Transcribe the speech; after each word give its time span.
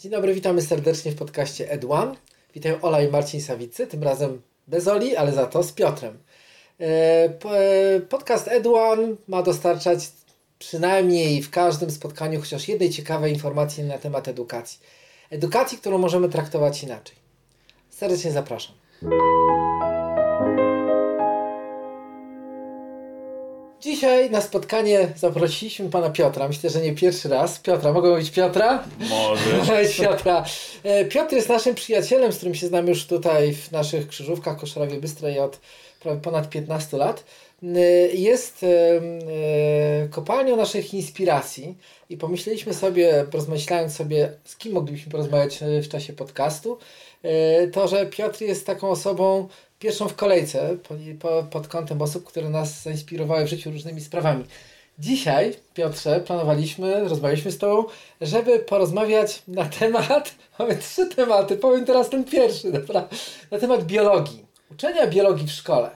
Dzień 0.00 0.12
dobry, 0.12 0.34
witamy 0.34 0.62
serdecznie 0.62 1.12
w 1.12 1.16
podcaście 1.16 1.78
Ed1. 1.78 2.14
Witają 2.54 2.80
Ola 2.80 3.02
i 3.02 3.08
Marcin 3.08 3.40
Sawicy, 3.42 3.86
tym 3.86 4.02
razem 4.02 4.42
bez 4.68 4.88
Oli, 4.88 5.16
ale 5.16 5.32
za 5.32 5.46
to 5.46 5.62
z 5.62 5.72
Piotrem. 5.72 6.18
E, 6.80 6.84
e, 6.84 8.00
Podcast 8.00 8.48
Ed1 8.48 9.16
ma 9.28 9.42
dostarczać 9.42 10.08
przynajmniej 10.58 11.42
w 11.42 11.50
każdym 11.50 11.90
spotkaniu 11.90 12.40
chociaż 12.40 12.68
jednej 12.68 12.90
ciekawej 12.90 13.32
informacji 13.32 13.84
na 13.84 13.98
temat 13.98 14.28
edukacji. 14.28 14.80
Edukacji, 15.30 15.78
którą 15.78 15.98
możemy 15.98 16.28
traktować 16.28 16.82
inaczej. 16.82 17.16
Serdecznie 17.90 18.32
zapraszam. 18.32 18.74
Dzisiaj 23.80 24.30
na 24.30 24.40
spotkanie 24.40 25.08
zaprosiliśmy 25.16 25.90
pana 25.90 26.10
Piotra. 26.10 26.48
Myślę, 26.48 26.70
że 26.70 26.80
nie 26.80 26.94
pierwszy 26.94 27.28
raz. 27.28 27.58
Piotra, 27.58 27.92
mogę 27.92 28.10
mówić 28.10 28.30
Piotra? 28.30 28.84
Może. 29.10 29.84
Piotra. 29.98 30.44
E, 30.84 31.04
Piotr 31.04 31.34
jest 31.34 31.48
naszym 31.48 31.74
przyjacielem, 31.74 32.32
z 32.32 32.36
którym 32.36 32.54
się 32.54 32.66
znamy 32.66 32.88
już 32.88 33.06
tutaj 33.06 33.54
w 33.54 33.72
naszych 33.72 34.08
krzyżówkach 34.08 34.60
Koszarawie 34.60 35.00
Bystrej 35.00 35.38
od 35.38 35.60
prawie 36.00 36.20
ponad 36.20 36.50
15 36.50 36.96
lat. 36.96 37.24
E, 37.62 37.80
Jest 38.12 38.62
e, 38.62 40.08
kopalnią 40.08 40.56
naszych 40.56 40.94
inspiracji 40.94 41.76
i 42.10 42.16
pomyśleliśmy 42.16 42.74
sobie, 42.74 43.24
rozmyślając 43.32 43.96
sobie, 43.96 44.32
z 44.44 44.56
kim 44.56 44.72
moglibyśmy 44.72 45.12
porozmawiać 45.12 45.58
w 45.82 45.88
czasie 45.88 46.12
podcastu, 46.12 46.78
to, 47.72 47.88
że 47.88 48.06
Piotr 48.06 48.42
jest 48.42 48.66
taką 48.66 48.88
osobą 48.88 49.48
pierwszą 49.80 50.08
w 50.08 50.14
kolejce 50.16 50.76
po, 50.88 50.94
po, 51.20 51.42
pod 51.42 51.68
kątem 51.68 52.02
osób, 52.02 52.24
które 52.24 52.48
nas 52.48 52.82
zainspirowały 52.82 53.44
w 53.44 53.48
życiu 53.48 53.70
różnymi 53.70 54.00
sprawami. 54.00 54.44
Dzisiaj, 54.98 55.54
Piotrze, 55.74 56.20
planowaliśmy, 56.20 57.08
rozmawialiśmy 57.08 57.50
z 57.50 57.58
Tobą, 57.58 57.84
żeby 58.20 58.58
porozmawiać 58.58 59.42
na 59.48 59.64
temat, 59.64 60.34
mamy 60.58 60.76
trzy 60.76 61.06
tematy, 61.06 61.56
powiem 61.56 61.84
teraz 61.84 62.10
ten 62.10 62.24
pierwszy, 62.24 62.72
dobra, 62.72 63.08
na 63.50 63.58
temat 63.58 63.84
biologii, 63.84 64.44
uczenia 64.70 65.06
biologii 65.06 65.46
w 65.46 65.52
szkole, 65.52 65.90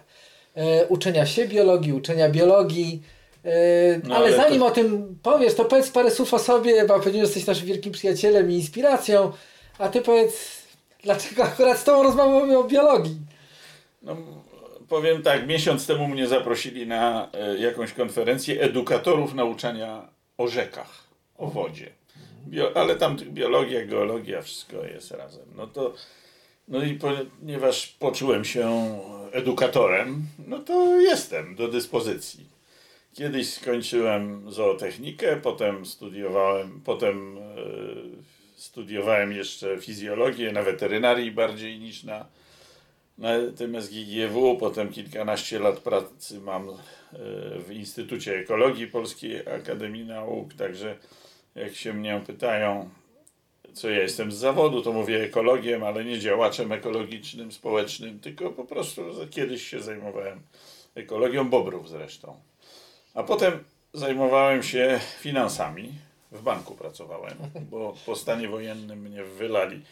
e, 0.54 0.86
uczenia 0.86 1.26
się 1.26 1.48
biologii, 1.48 1.92
uczenia 1.92 2.28
biologii, 2.30 3.02
e, 3.44 3.50
No, 4.04 4.16
ale, 4.16 4.26
ale 4.26 4.36
zanim 4.36 4.60
to- 4.60 4.66
o 4.66 4.70
tym 4.70 5.18
powiesz, 5.22 5.54
to 5.54 5.64
powiedz 5.64 5.90
parę 5.90 6.10
słów 6.10 6.34
o 6.34 6.38
sobie, 6.38 6.84
bo 6.84 7.00
pewnie 7.00 7.20
jesteś 7.20 7.46
naszym 7.46 7.66
wielkim 7.66 7.92
przyjacielem 7.92 8.50
i 8.50 8.54
inspiracją, 8.54 9.32
a 9.78 9.88
Ty 9.88 10.00
powiedz, 10.00 10.32
dlaczego 11.02 11.44
akurat 11.44 11.78
z 11.78 11.84
Tobą 11.84 12.02
rozmawiamy 12.02 12.58
o 12.58 12.64
biologii. 12.64 13.16
No, 14.04 14.16
powiem 14.88 15.22
tak, 15.22 15.46
miesiąc 15.46 15.86
temu 15.86 16.08
mnie 16.08 16.26
zaprosili 16.26 16.86
na 16.86 17.28
e, 17.32 17.58
jakąś 17.58 17.92
konferencję 17.92 18.60
edukatorów 18.60 19.34
nauczania 19.34 20.08
o 20.38 20.48
rzekach, 20.48 21.04
o 21.38 21.46
wodzie. 21.46 21.90
Bio, 22.46 22.76
ale 22.76 22.96
tam 22.96 23.16
biologia, 23.16 23.86
geologia, 23.86 24.42
wszystko 24.42 24.84
jest 24.84 25.10
razem. 25.10 25.46
No 25.56 25.66
to, 25.66 25.94
no 26.68 26.82
i 26.84 26.94
ponieważ 26.94 27.86
poczułem 27.86 28.44
się 28.44 28.98
edukatorem, 29.32 30.26
no 30.46 30.58
to 30.58 31.00
jestem 31.00 31.54
do 31.54 31.68
dyspozycji. 31.68 32.54
Kiedyś 33.14 33.52
skończyłem 33.52 34.52
zootechnikę, 34.52 35.36
potem 35.36 35.86
studiowałem, 35.86 36.80
potem 36.84 37.38
e, 37.38 37.42
studiowałem 38.56 39.32
jeszcze 39.32 39.78
fizjologię 39.80 40.52
na 40.52 40.62
weterynarii 40.62 41.30
bardziej 41.30 41.78
niż 41.78 42.04
na 42.04 42.26
na 43.18 43.30
tym 43.56 43.82
SGGW, 43.82 44.56
potem 44.56 44.92
kilkanaście 44.92 45.58
lat 45.58 45.78
pracy 45.78 46.40
mam 46.40 46.68
e, 46.70 46.74
w 47.58 47.70
Instytucie 47.70 48.38
Ekologii 48.38 48.86
Polskiej 48.86 49.48
Akademii 49.48 50.04
Nauk, 50.04 50.54
także 50.54 50.96
jak 51.54 51.74
się 51.74 51.92
mnie 51.92 52.22
pytają, 52.26 52.90
co 53.72 53.90
ja 53.90 54.02
jestem 54.02 54.32
z 54.32 54.36
zawodu, 54.36 54.82
to 54.82 54.92
mówię 54.92 55.22
ekologiem, 55.22 55.84
ale 55.84 56.04
nie 56.04 56.18
działaczem 56.18 56.72
ekologicznym, 56.72 57.52
społecznym, 57.52 58.20
tylko 58.20 58.50
po 58.50 58.64
prostu 58.64 59.02
kiedyś 59.30 59.68
się 59.68 59.80
zajmowałem 59.80 60.40
ekologią 60.94 61.50
bobrów 61.50 61.88
zresztą. 61.88 62.40
A 63.14 63.22
potem 63.22 63.64
zajmowałem 63.92 64.62
się 64.62 65.00
finansami, 65.20 65.92
w 66.32 66.42
banku 66.42 66.74
pracowałem, 66.74 67.34
bo 67.70 67.94
po 68.06 68.16
stanie 68.16 68.48
wojennym 68.48 68.98
mnie 68.98 69.24
wylali 69.24 69.82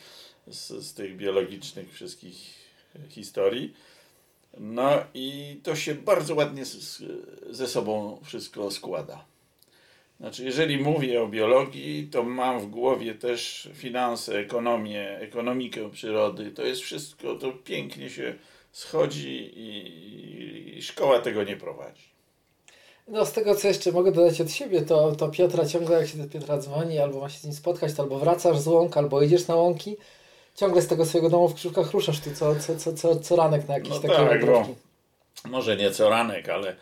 z, 0.47 0.69
z 0.69 0.95
tych 0.95 1.17
biologicznych 1.17 1.93
wszystkich 1.93 2.62
historii. 3.09 3.75
No 4.59 4.91
i 5.15 5.57
to 5.63 5.77
się 5.77 5.95
bardzo 5.95 6.35
ładnie 6.35 6.65
z, 6.65 7.03
ze 7.51 7.69
sobą 7.69 8.21
wszystko 8.25 8.71
składa. 8.71 9.25
Znaczy, 10.21 10.45
jeżeli 10.45 10.79
mówię 10.79 11.23
o 11.23 11.29
biologii, 11.29 12.09
to 12.13 12.23
mam 12.23 12.61
w 12.61 12.67
głowie 12.67 13.15
też 13.15 13.71
finanse, 13.75 14.39
ekonomię, 14.39 15.19
ekonomikę 15.19 15.91
przyrody. 15.91 16.51
To 16.51 16.63
jest 16.63 16.81
wszystko, 16.81 17.35
to 17.35 17.53
pięknie 17.53 18.11
się 18.11 18.35
schodzi 18.73 19.53
i, 19.57 20.79
i 20.79 20.83
szkoła 20.83 21.19
tego 21.19 21.45
nie 21.45 21.57
prowadzi. 21.57 22.13
No 23.09 23.27
z 23.27 23.33
tego 23.33 23.55
co 23.55 23.69
jeszcze 23.69 23.93
mogę 23.93 24.13
dodać 24.13 24.41
od 24.41 24.51
siebie, 24.51 24.83
to, 24.83 25.17
to 25.17 25.29
Piotra 25.29 25.67
ciągle 25.67 25.99
jak 25.99 26.09
się 26.09 26.19
do 26.19 26.29
Piotra 26.29 26.59
dzwoni, 26.59 26.99
albo 26.99 27.21
ma 27.21 27.29
się 27.29 27.39
z 27.39 27.45
nim 27.45 27.53
spotkać, 27.53 27.95
to 27.95 28.03
albo 28.03 28.19
wracasz 28.19 28.59
z 28.59 28.67
łąk, 28.67 28.97
albo 28.97 29.23
idziesz 29.23 29.47
na 29.47 29.57
łąki, 29.57 29.97
ciągle 30.55 30.83
z 30.83 30.87
tego 30.87 31.07
swojego 31.07 31.31
domu 31.31 31.49
w 31.49 31.55
krzyżówkach 31.55 31.93
ruszasz 31.93 32.21
tu 32.21 32.31
co, 32.35 32.57
co, 32.57 32.77
co, 32.77 32.93
co, 32.93 33.17
co 33.17 33.37
ranek 33.37 33.69
na 33.69 33.75
jakieś 33.75 33.91
No 33.91 34.01
takie 34.01 34.15
tak, 34.15 34.29
wędrówki. 34.29 34.75
Może 35.45 35.77
nie 35.77 35.91
co 35.91 36.11
ranek, 36.11 36.49
ale, 36.49 36.77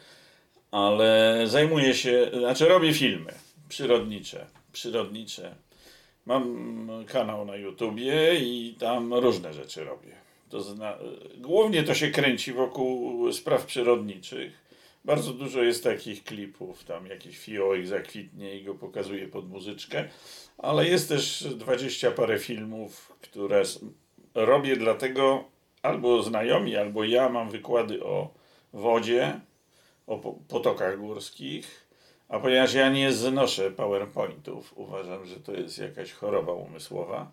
ale 0.71 1.39
zajmuję 1.47 1.95
się, 1.95 2.31
znaczy 2.39 2.69
robię 2.69 2.95
filmy 2.95 3.33
przyrodnicze, 3.71 4.47
przyrodnicze. 4.73 5.55
Mam 6.27 7.05
kanał 7.07 7.45
na 7.45 7.57
YouTubie 7.57 8.35
i 8.35 8.77
tam 8.79 9.15
różne 9.15 9.55
rzeczy 9.55 9.85
robię. 9.85 10.13
To 10.49 10.61
zna, 10.61 10.99
głównie 11.39 11.83
to 11.83 11.95
się 11.95 12.11
kręci 12.11 12.53
wokół 12.53 13.33
spraw 13.33 13.67
przyrodniczych. 13.67 14.70
Bardzo 15.05 15.33
dużo 15.33 15.63
jest 15.63 15.85
takich 15.85 16.25
klipów, 16.25 16.85
tam 16.85 17.07
jakiś 17.07 17.39
fiołek 17.39 17.87
zakwitnie 17.87 18.57
i 18.57 18.65
go 18.65 18.75
pokazuje 18.75 19.29
pod 19.29 19.49
muzyczkę, 19.49 20.09
ale 20.59 20.89
jest 20.89 21.09
też 21.09 21.45
dwadzieścia 21.57 22.11
parę 22.11 22.39
filmów, 22.39 23.13
które 23.23 23.63
robię 24.35 24.77
dlatego, 24.77 25.45
albo 25.83 26.23
znajomi, 26.23 26.77
albo 26.77 27.05
ja 27.05 27.29
mam 27.29 27.51
wykłady 27.51 28.05
o 28.05 28.31
wodzie, 28.73 29.41
o 30.07 30.19
po- 30.19 30.39
potokach 30.49 30.99
górskich, 30.99 31.87
a 32.29 32.41
ponieważ 32.41 32.75
ja 32.75 32.89
nie 32.91 33.13
znoszę 33.13 33.71
PowerPointów, 33.71 34.73
uważam, 34.77 35.27
że 35.27 35.37
to 35.37 35.53
jest 35.53 35.79
jakaś 35.79 36.13
choroba 36.13 36.53
umysłowa, 36.53 37.31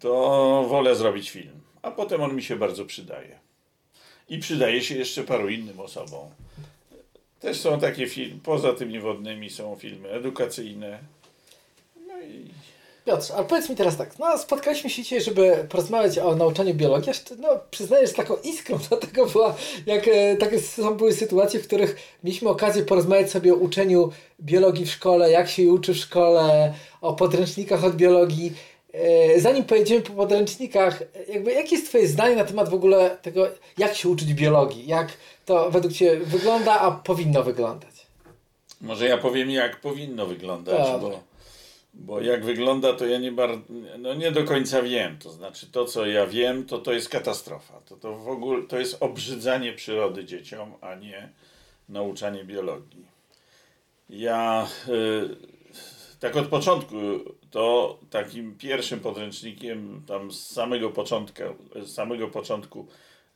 to 0.00 0.64
wolę 0.68 0.94
zrobić 0.96 1.30
film, 1.30 1.60
a 1.82 1.90
potem 1.90 2.20
on 2.22 2.34
mi 2.36 2.42
się 2.42 2.56
bardzo 2.56 2.84
przydaje. 2.84 3.38
I 4.28 4.38
przydaje 4.38 4.82
się 4.82 4.94
jeszcze 4.94 5.22
paru 5.24 5.48
innym 5.48 5.80
osobom. 5.80 6.30
Też 7.42 7.60
są 7.60 7.80
takie 7.80 8.06
filmy, 8.06 8.40
poza 8.42 8.72
tymi 8.72 9.00
wodnymi 9.00 9.50
są 9.50 9.76
filmy 9.76 10.08
edukacyjne. 10.10 10.98
No 12.06 12.20
i 12.20 12.48
Piotrze, 13.04 13.34
ale 13.34 13.44
powiedz 13.44 13.68
mi 13.68 13.76
teraz 13.76 13.96
tak, 13.96 14.18
no 14.18 14.38
spotkaliśmy 14.38 14.90
się 14.90 15.02
dzisiaj, 15.02 15.20
żeby 15.20 15.66
porozmawiać 15.68 16.18
o 16.18 16.36
nauczaniu 16.36 16.74
biologii, 16.74 17.10
aż 17.10 17.20
no 17.38 17.48
przyznaję, 17.70 18.06
że 18.06 18.12
taką 18.12 18.36
iskrą 18.44 18.78
dlatego 18.88 19.26
była, 19.26 19.56
jak 19.86 20.08
e, 20.08 20.36
takie 20.36 20.60
są, 20.60 20.94
były 20.94 21.12
sytuacje, 21.12 21.60
w 21.60 21.66
których 21.66 21.96
mieliśmy 22.24 22.48
okazję 22.48 22.82
porozmawiać 22.82 23.30
sobie 23.30 23.52
o 23.52 23.56
uczeniu 23.56 24.12
biologii 24.40 24.86
w 24.86 24.90
szkole, 24.90 25.30
jak 25.30 25.48
się 25.48 25.72
uczy 25.72 25.94
w 25.94 25.96
szkole, 25.96 26.74
o 27.00 27.12
podręcznikach 27.12 27.84
od 27.84 27.96
biologii. 27.96 28.52
E, 28.92 29.40
zanim 29.40 29.64
pojedziemy 29.64 30.00
po 30.00 30.12
podręcznikach, 30.12 31.02
jakby 31.28 31.52
jakie 31.52 31.76
jest 31.76 31.88
twoje 31.88 32.08
zdanie 32.08 32.36
na 32.36 32.44
temat 32.44 32.68
w 32.68 32.74
ogóle 32.74 33.18
tego, 33.22 33.48
jak 33.78 33.94
się 33.94 34.08
uczyć 34.08 34.34
biologii, 34.34 34.86
jak 34.86 35.12
to 35.46 35.70
według 35.70 35.94
ciebie 35.94 36.24
wygląda, 36.26 36.80
a 36.80 36.90
powinno 36.90 37.42
wyglądać? 37.42 38.06
Może 38.80 39.08
ja 39.08 39.18
powiem, 39.18 39.50
jak 39.50 39.80
powinno 39.80 40.26
wyglądać, 40.26 40.78
Dobra. 40.78 40.98
bo, 40.98 41.20
bo 41.94 42.20
jak 42.20 42.44
wygląda, 42.44 42.92
to 42.92 43.06
ja 43.06 43.18
nie, 43.18 43.32
bar, 43.32 43.50
no 43.98 44.14
nie 44.14 44.32
do 44.32 44.44
końca 44.44 44.82
wiem. 44.82 45.18
To 45.18 45.30
znaczy, 45.30 45.66
to 45.66 45.84
co 45.84 46.06
ja 46.06 46.26
wiem, 46.26 46.66
to 46.66 46.78
to 46.78 46.92
jest 46.92 47.08
katastrofa. 47.08 47.80
To, 47.88 47.96
to 47.96 48.14
w 48.14 48.28
ogóle 48.28 48.62
to 48.62 48.78
jest 48.78 48.96
obrzydzanie 49.00 49.72
przyrody 49.72 50.24
dzieciom, 50.24 50.72
a 50.80 50.94
nie 50.94 51.28
nauczanie 51.88 52.44
biologii. 52.44 53.06
Ja 54.10 54.66
y, 54.88 55.36
tak 56.20 56.36
od 56.36 56.46
początku, 56.46 56.96
to 57.52 57.98
takim 58.10 58.56
pierwszym 58.58 59.00
podręcznikiem 59.00 60.02
tam 60.06 60.32
z 60.32 60.46
samego 60.46 60.90
początku, 60.90 61.42
z 61.82 61.94
samego 61.94 62.28
początku 62.28 62.86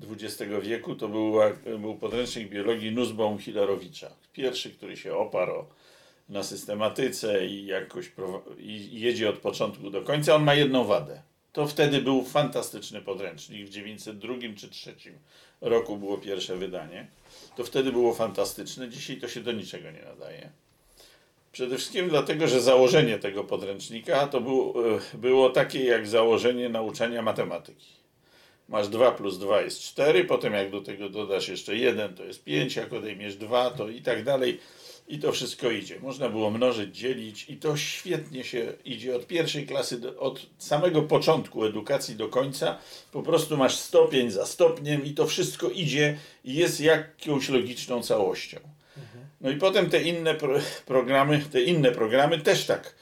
XX 0.02 0.52
wieku 0.62 0.94
to 0.94 1.08
był, 1.08 1.34
był 1.78 1.94
podręcznik 1.94 2.48
biologii 2.48 2.92
Nussbaum 2.92 3.38
Hillerowicza. 3.38 4.10
Pierwszy, 4.32 4.70
który 4.70 4.96
się 4.96 5.16
oparł 5.16 5.64
na 6.28 6.42
systematyce 6.42 7.46
i 7.46 7.66
jakoś 7.66 8.12
i 8.58 9.00
jedzie 9.00 9.28
od 9.28 9.38
początku 9.38 9.90
do 9.90 10.02
końca. 10.02 10.34
On 10.34 10.44
ma 10.44 10.54
jedną 10.54 10.84
wadę. 10.84 11.22
To 11.52 11.66
wtedy 11.66 12.00
był 12.00 12.24
fantastyczny 12.24 13.00
podręcznik. 13.00 13.66
W 13.66 13.70
902 13.70 14.34
czy 14.56 14.68
3 14.68 14.94
roku 15.60 15.96
było 15.96 16.18
pierwsze 16.18 16.56
wydanie. 16.56 17.06
To 17.56 17.64
wtedy 17.64 17.92
było 17.92 18.14
fantastyczne. 18.14 18.88
Dzisiaj 18.88 19.16
to 19.16 19.28
się 19.28 19.40
do 19.40 19.52
niczego 19.52 19.90
nie 19.90 20.02
nadaje. 20.02 20.50
Przede 21.56 21.76
wszystkim 21.76 22.08
dlatego, 22.08 22.48
że 22.48 22.60
założenie 22.60 23.18
tego 23.18 23.44
podręcznika 23.44 24.26
to 24.26 24.40
był, 24.40 24.74
e, 25.14 25.18
było 25.18 25.50
takie 25.50 25.84
jak 25.84 26.08
założenie 26.08 26.68
nauczania 26.68 27.22
matematyki. 27.22 27.86
Masz 28.68 28.88
2 28.88 29.10
plus 29.10 29.38
2 29.38 29.60
jest 29.60 29.80
4, 29.80 30.24
potem 30.24 30.52
jak 30.52 30.70
do 30.70 30.80
tego 30.80 31.08
dodasz 31.08 31.48
jeszcze 31.48 31.76
1 31.76 32.14
to 32.14 32.24
jest 32.24 32.44
5, 32.44 32.76
jak 32.76 32.92
odejmiesz 32.92 33.36
2 33.36 33.70
to 33.70 33.88
i 33.88 34.02
tak 34.02 34.24
dalej. 34.24 34.58
I 35.08 35.18
to 35.18 35.32
wszystko 35.32 35.70
idzie. 35.70 36.00
Można 36.00 36.28
było 36.28 36.50
mnożyć, 36.50 36.96
dzielić 36.96 37.50
i 37.50 37.56
to 37.56 37.76
świetnie 37.76 38.44
się 38.44 38.72
idzie 38.84 39.16
od 39.16 39.26
pierwszej 39.26 39.66
klasy, 39.66 40.00
do, 40.00 40.18
od 40.18 40.46
samego 40.58 41.02
początku 41.02 41.64
edukacji 41.64 42.16
do 42.16 42.28
końca. 42.28 42.78
Po 43.12 43.22
prostu 43.22 43.56
masz 43.56 43.76
stopień 43.76 44.30
za 44.30 44.46
stopniem 44.46 45.04
i 45.04 45.10
to 45.10 45.26
wszystko 45.26 45.70
idzie 45.70 46.18
i 46.44 46.54
jest 46.54 46.80
jakąś 46.80 47.48
logiczną 47.48 48.02
całością. 48.02 48.75
No 49.40 49.50
i 49.50 49.56
potem 49.56 49.90
te 49.90 50.02
inne 50.02 50.34
pro, 50.34 50.58
programy, 50.86 51.40
te 51.52 51.60
inne 51.60 51.92
programy 51.92 52.38
też 52.38 52.66
tak 52.66 52.94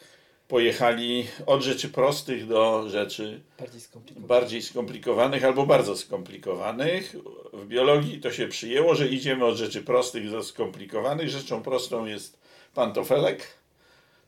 pojechali 0.49 1.27
od 1.47 1.63
rzeczy 1.63 1.89
prostych 1.89 2.47
do 2.47 2.89
rzeczy 2.89 3.41
Bardziej 3.59 3.81
skomplikowane. 3.81 4.29
bardziej 4.29 4.63
skomplikowanych 4.63 5.45
albo 5.45 5.67
bardzo 5.67 5.97
skomplikowanych. 5.97 7.17
W 7.53 7.67
biologii 7.67 8.21
to 8.21 8.33
się 8.33 8.49
przyjęło, 8.49 8.95
że 8.95 9.09
idziemy 9.09 9.45
od 9.45 9.57
rzeczy 9.57 9.83
prostych 9.83 10.31
do 10.31 10.43
skomplikowanych. 10.43 11.29
Rzeczą 11.29 11.63
prostą 11.63 12.07
jest 12.07 12.39
pantofelek, 12.75 13.47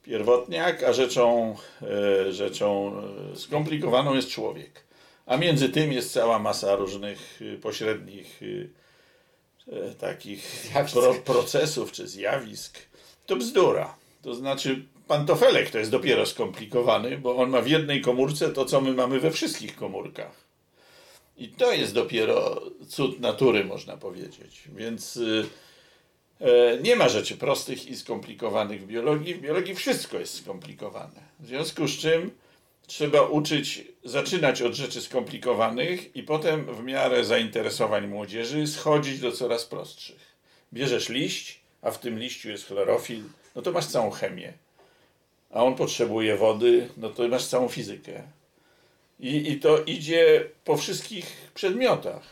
pierwotniak, 0.02 0.82
a 0.82 0.92
rzeczą, 0.92 1.56
e, 1.82 2.32
rzeczą 2.32 2.92
e, 3.32 3.36
skomplikowaną 3.36 4.14
jest 4.14 4.28
człowiek. 4.30 4.84
A 5.26 5.36
między 5.36 5.68
tym 5.68 5.92
jest 5.92 6.12
cała 6.12 6.38
masa 6.38 6.76
różnych 6.76 7.40
e, 7.54 7.56
pośrednich 7.58 8.40
takich 9.98 10.42
Zjawisk. 10.72 10.94
pro, 10.94 11.14
procesów 11.14 11.92
czy 11.92 12.08
zjawisk. 12.08 12.78
To 13.26 13.36
bzdura. 13.36 13.96
To 14.22 14.34
znaczy, 14.34 14.84
pantofelek 15.08 15.70
to 15.70 15.78
jest 15.78 15.90
dopiero 15.90 16.26
skomplikowany, 16.26 17.18
bo 17.18 17.36
on 17.36 17.50
ma 17.50 17.62
w 17.62 17.68
jednej 17.68 18.00
komórce 18.00 18.48
to, 18.48 18.64
co 18.64 18.80
my 18.80 18.92
mamy 18.92 19.20
we 19.20 19.30
wszystkich 19.30 19.76
komórkach. 19.76 20.46
I 21.36 21.48
to 21.48 21.72
jest 21.72 21.94
dopiero 21.94 22.62
cud 22.88 23.20
natury, 23.20 23.64
można 23.64 23.96
powiedzieć. 23.96 24.62
Więc 24.74 25.16
y, 25.16 25.46
e, 26.40 26.78
nie 26.82 26.96
ma 26.96 27.08
rzeczy 27.08 27.36
prostych 27.36 27.86
i 27.88 27.96
skomplikowanych 27.96 28.82
w 28.82 28.86
biologii. 28.86 29.34
W 29.34 29.40
biologii 29.40 29.74
wszystko 29.74 30.18
jest 30.18 30.42
skomplikowane. 30.42 31.20
W 31.40 31.46
związku 31.46 31.88
z 31.88 31.98
czym 31.98 32.30
trzeba 32.86 33.22
uczyć, 33.22 33.84
zaczynać 34.04 34.62
od 34.62 34.74
rzeczy 34.74 35.00
skomplikowanych 35.00 36.16
i 36.16 36.22
potem 36.22 36.74
w 36.74 36.82
miarę 36.82 37.24
zainteresowań 37.24 38.06
młodzieży 38.06 38.66
schodzić 38.66 39.20
do 39.20 39.32
coraz 39.32 39.64
prostszych. 39.64 40.36
Bierzesz 40.72 41.08
liść, 41.08 41.60
a 41.82 41.90
w 41.90 41.98
tym 41.98 42.18
liściu 42.18 42.48
jest 42.48 42.66
chlorofil, 42.66 43.22
no 43.54 43.62
to 43.62 43.72
masz 43.72 43.86
całą 43.86 44.10
chemię. 44.10 44.52
A 45.50 45.64
on 45.64 45.74
potrzebuje 45.74 46.36
wody, 46.36 46.88
no 46.96 47.08
to 47.10 47.28
masz 47.28 47.46
całą 47.46 47.68
fizykę. 47.68 48.22
I, 49.20 49.50
I 49.50 49.60
to 49.60 49.82
idzie 49.82 50.48
po 50.64 50.76
wszystkich 50.76 51.50
przedmiotach. 51.54 52.22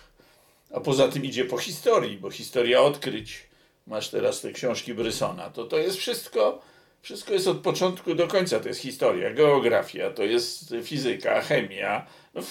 A 0.73 0.81
poza 0.81 1.09
tym 1.09 1.25
idzie 1.25 1.45
po 1.45 1.59
historii, 1.59 2.19
bo 2.19 2.31
historia 2.31 2.83
odkryć, 2.83 3.43
masz 3.87 4.09
teraz 4.09 4.41
te 4.41 4.53
książki 4.53 4.95
Brysona, 4.95 5.51
to 5.51 5.65
to 5.65 5.79
jest 5.79 5.97
wszystko, 5.97 6.63
wszystko 7.05 7.33
jest 7.33 7.49
od 7.49 7.59
początku 7.59 8.15
do 8.15 8.29
końca. 8.29 8.61
To 8.61 8.69
jest 8.69 8.81
historia, 8.81 9.33
geografia, 9.33 10.11
to 10.11 10.23
jest 10.23 10.75
fizyka, 10.83 11.41
chemia. 11.41 12.07
No, 12.35 12.43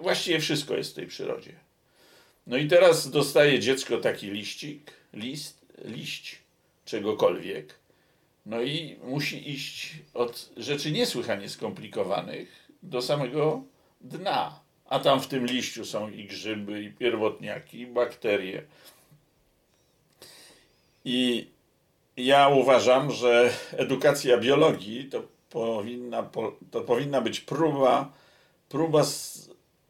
właściwie 0.00 0.40
wszystko 0.40 0.76
jest 0.76 0.90
w 0.90 0.94
tej 0.94 1.06
przyrodzie. 1.06 1.52
No 2.46 2.56
i 2.56 2.68
teraz 2.68 3.10
dostaje 3.10 3.58
dziecko 3.58 3.98
taki 3.98 4.30
liścik, 4.30 4.92
list, 5.12 5.66
liść 5.84 6.38
czegokolwiek. 6.84 7.74
No 8.46 8.62
i 8.62 8.98
musi 9.02 9.50
iść 9.50 9.92
od 10.14 10.50
rzeczy 10.56 10.92
niesłychanie 10.92 11.48
skomplikowanych 11.48 12.68
do 12.82 13.02
samego 13.02 13.62
dna. 14.00 14.60
A 14.86 14.98
tam 14.98 15.20
w 15.20 15.26
tym 15.26 15.46
liściu 15.46 15.84
są 15.84 16.10
i 16.10 16.24
grzyby, 16.24 16.82
i 16.82 16.90
pierwotniaki, 16.90 17.80
i 17.80 17.86
bakterie. 17.86 18.62
I 21.04 21.46
ja 22.16 22.48
uważam, 22.48 23.10
że 23.10 23.50
edukacja 23.76 24.38
biologii 24.38 25.04
to 25.04 25.22
powinna, 25.50 26.22
po- 26.22 26.56
to 26.70 26.80
powinna 26.80 27.20
być 27.20 27.40
próba, 27.40 28.12
próba 28.68 29.02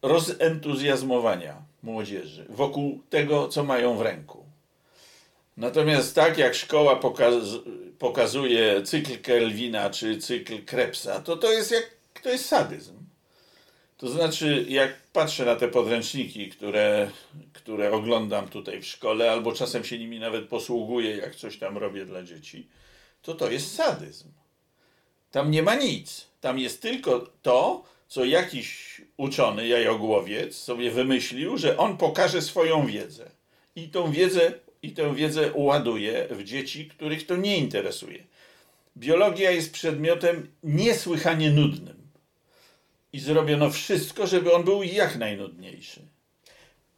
rozentuzjazmowania 0.01 1.61
młodzieży 1.83 2.45
wokół 2.49 3.01
tego, 3.09 3.47
co 3.47 3.63
mają 3.63 3.97
w 3.97 4.01
ręku. 4.01 4.45
Natomiast 5.57 6.15
tak 6.15 6.37
jak 6.37 6.55
szkoła 6.55 6.95
pokaz, 6.95 7.33
pokazuje 7.99 8.81
cykl 8.83 9.21
Kelvina 9.21 9.89
czy 9.89 10.17
cykl 10.17 10.65
Krebsa, 10.65 11.19
to 11.21 11.37
to 11.37 11.51
jest 11.51 11.71
jak 11.71 11.89
to 12.23 12.29
jest 12.29 12.45
sadyzm. 12.45 13.02
To 14.03 14.09
znaczy, 14.09 14.65
jak 14.69 15.01
patrzę 15.13 15.45
na 15.45 15.55
te 15.55 15.67
podręczniki, 15.67 16.49
które, 16.49 17.11
które 17.53 17.91
oglądam 17.91 18.47
tutaj 18.47 18.81
w 18.81 18.85
szkole, 18.85 19.31
albo 19.31 19.51
czasem 19.51 19.83
się 19.83 19.99
nimi 19.99 20.19
nawet 20.19 20.47
posługuję, 20.47 21.17
jak 21.17 21.35
coś 21.35 21.57
tam 21.57 21.77
robię 21.77 22.05
dla 22.05 22.23
dzieci, 22.23 22.67
to 23.21 23.33
to 23.33 23.51
jest 23.51 23.75
sadyzm. 23.75 24.27
Tam 25.31 25.51
nie 25.51 25.63
ma 25.63 25.75
nic. 25.75 26.27
Tam 26.41 26.59
jest 26.59 26.81
tylko 26.81 27.29
to, 27.41 27.83
co 28.07 28.25
jakiś 28.25 29.01
uczony 29.17 29.67
jajogłowiec 29.67 30.55
sobie 30.55 30.91
wymyślił, 30.91 31.57
że 31.57 31.77
on 31.77 31.97
pokaże 31.97 32.41
swoją 32.41 32.85
wiedzę. 32.85 33.31
I 33.75 33.89
tą 33.89 34.11
wiedzę, 34.11 34.51
i 34.81 34.91
tę 34.91 35.15
wiedzę 35.15 35.53
uładuje 35.53 36.27
w 36.31 36.43
dzieci, 36.43 36.87
których 36.87 37.25
to 37.25 37.35
nie 37.35 37.57
interesuje. 37.57 38.23
Biologia 38.97 39.51
jest 39.51 39.73
przedmiotem 39.73 40.47
niesłychanie 40.63 41.51
nudnym. 41.51 42.02
I 43.13 43.19
zrobiono 43.19 43.69
wszystko, 43.69 44.27
żeby 44.27 44.53
on 44.53 44.63
był 44.63 44.83
jak 44.83 45.17
najnudniejszy. 45.17 46.01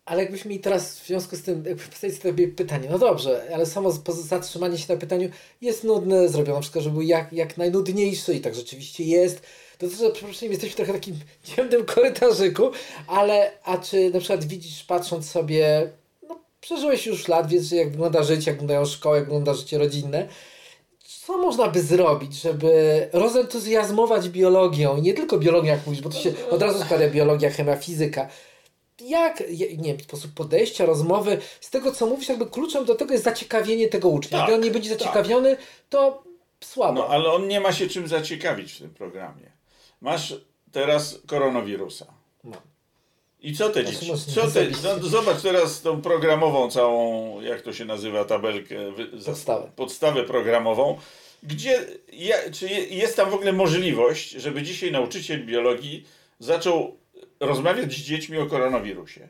Ale 0.05 0.21
jakbyśmy 0.21 0.49
mi 0.49 0.59
teraz 0.59 0.99
w 0.99 1.07
związku 1.07 1.35
z 1.35 1.41
tym 1.41 1.63
postawić 1.89 2.21
sobie 2.21 2.47
pytanie, 2.47 2.87
no 2.91 2.99
dobrze, 2.99 3.49
ale 3.53 3.65
samo 3.65 3.91
zatrzymanie 4.09 4.77
się 4.77 4.93
na 4.93 4.99
pytaniu 4.99 5.29
jest 5.61 5.83
nudne, 5.83 6.29
zrobiono 6.29 6.61
wszystko, 6.61 6.81
żeby 6.81 6.93
był 6.93 7.01
jak, 7.01 7.33
jak 7.33 7.57
najnudniejszy 7.57 8.33
i 8.33 8.41
tak 8.41 8.55
rzeczywiście 8.55 9.03
jest. 9.03 9.41
To 9.77 9.87
to, 9.87 9.95
że 9.95 10.11
przepraszam, 10.11 10.49
jesteśmy 10.49 10.75
trochę 10.75 10.93
takim 10.93 11.15
ciemnym 11.55 11.85
korytarzyku, 11.85 12.71
ale 13.07 13.51
a 13.63 13.77
czy 13.77 14.09
na 14.09 14.19
przykład 14.19 14.45
widzisz, 14.45 14.83
patrząc 14.83 15.31
sobie, 15.31 15.89
no 16.29 16.39
przeżyłeś 16.61 17.05
już 17.05 17.27
lat, 17.27 17.47
wiesz 17.47 17.71
jak 17.71 17.91
wygląda 17.91 18.23
życie, 18.23 18.51
jak 18.51 18.55
wyglądają 18.55 18.85
szkoły, 18.85 19.17
jak 19.17 19.25
wygląda 19.25 19.53
życie 19.53 19.77
rodzinne, 19.77 20.27
co 21.05 21.37
można 21.37 21.67
by 21.67 21.81
zrobić, 21.81 22.41
żeby 22.41 23.09
rozentuzjazmować 23.13 24.29
biologią, 24.29 24.97
nie 24.97 25.13
tylko 25.13 25.37
biologią, 25.37 25.67
jak 25.67 25.87
mówisz, 25.87 26.01
bo 26.01 26.09
to 26.09 26.17
się 26.17 26.33
od 26.51 26.61
razu 26.61 26.83
składa 26.83 27.09
biologia, 27.09 27.49
chemia, 27.49 27.75
fizyka. 27.75 28.29
Jak, 29.01 29.43
nie 29.77 29.93
wiem, 29.93 29.99
sposób 29.99 30.33
podejścia, 30.33 30.85
rozmowy, 30.85 31.37
z 31.61 31.69
tego 31.69 31.91
co 31.91 32.05
mówisz, 32.05 32.29
jakby 32.29 32.45
kluczem 32.45 32.85
do 32.85 32.95
tego 32.95 33.11
jest 33.11 33.23
zaciekawienie 33.23 33.87
tego 33.87 34.09
ucznia. 34.09 34.37
Tak, 34.37 34.47
Gdy 34.47 34.55
on 34.55 34.61
nie 34.61 34.71
będzie 34.71 34.89
tak. 34.89 34.99
zaciekawiony, 34.99 35.57
to 35.89 36.23
słabo. 36.63 36.93
No, 36.93 37.07
ale 37.07 37.31
on 37.31 37.47
nie 37.47 37.59
ma 37.59 37.71
się 37.71 37.87
czym 37.87 38.07
zaciekawić 38.07 38.73
w 38.73 38.77
tym 38.77 38.93
programie. 38.93 39.51
Masz 40.01 40.35
teraz 40.71 41.19
koronawirusa. 41.27 42.05
No. 42.43 42.57
I 43.45 43.53
co 43.53 43.69
te 43.69 43.85
dzieci? 43.85 44.11
Co 44.35 44.47
te, 44.51 44.67
no, 44.83 45.07
zobacz 45.07 45.41
teraz 45.41 45.81
tą 45.81 46.01
programową 46.01 46.71
całą, 46.71 47.41
jak 47.41 47.61
to 47.61 47.73
się 47.73 47.85
nazywa, 47.85 48.25
tabelkę, 48.25 48.75
Podstawę. 49.25 49.71
podstawę 49.75 50.23
programową. 50.23 50.97
Gdzie, 51.43 51.85
ja, 52.13 52.35
czy 52.51 52.67
je, 52.67 52.79
jest 52.79 53.15
tam 53.15 53.29
w 53.29 53.33
ogóle 53.33 53.53
możliwość, 53.53 54.29
żeby 54.31 54.61
dzisiaj 54.63 54.91
nauczyciel 54.91 55.45
biologii 55.45 56.03
zaczął 56.39 56.97
rozmawiać 57.39 57.93
z 57.93 57.95
dziećmi 57.97 58.37
o 58.37 58.45
koronawirusie? 58.45 59.27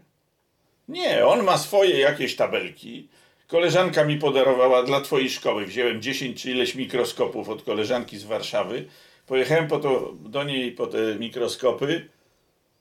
Nie, 0.88 1.26
on 1.26 1.44
ma 1.44 1.58
swoje 1.58 2.00
jakieś 2.00 2.36
tabelki. 2.36 3.08
Koleżanka 3.48 4.04
mi 4.06 4.18
podarowała 4.18 4.84
dla 4.84 5.02
twojej 5.02 5.30
szkoły. 5.30 5.66
Wziąłem 5.66 6.02
10 6.02 6.42
czy 6.42 6.52
ileś 6.52 6.76
mikroskopów 6.76 7.50
od 7.50 7.64
koleżanki 7.64 8.18
z 8.18 8.24
Warszawy. 8.24 8.86
Pojechałem 9.28 9.68
po 9.68 9.80
to, 9.80 10.14
do 10.20 10.44
niej 10.44 10.72
po 10.72 10.88
te 10.88 11.16
mikroskopy 11.20 12.10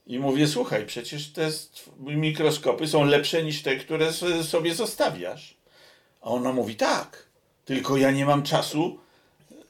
i 0.06 0.18
mówię, 0.18 0.46
słuchaj, 0.46 0.86
przecież 0.86 1.32
te 1.32 1.50
mikroskopy 2.00 2.86
są 2.86 3.04
lepsze 3.04 3.42
niż 3.42 3.62
te, 3.62 3.76
które 3.76 4.12
sobie 4.42 4.74
zostawiasz. 4.74 5.56
A 6.20 6.24
ona 6.30 6.52
mówi, 6.52 6.76
tak, 6.76 7.26
tylko 7.64 7.96
ja 7.96 8.10
nie 8.10 8.26
mam 8.26 8.42
czasu 8.42 8.98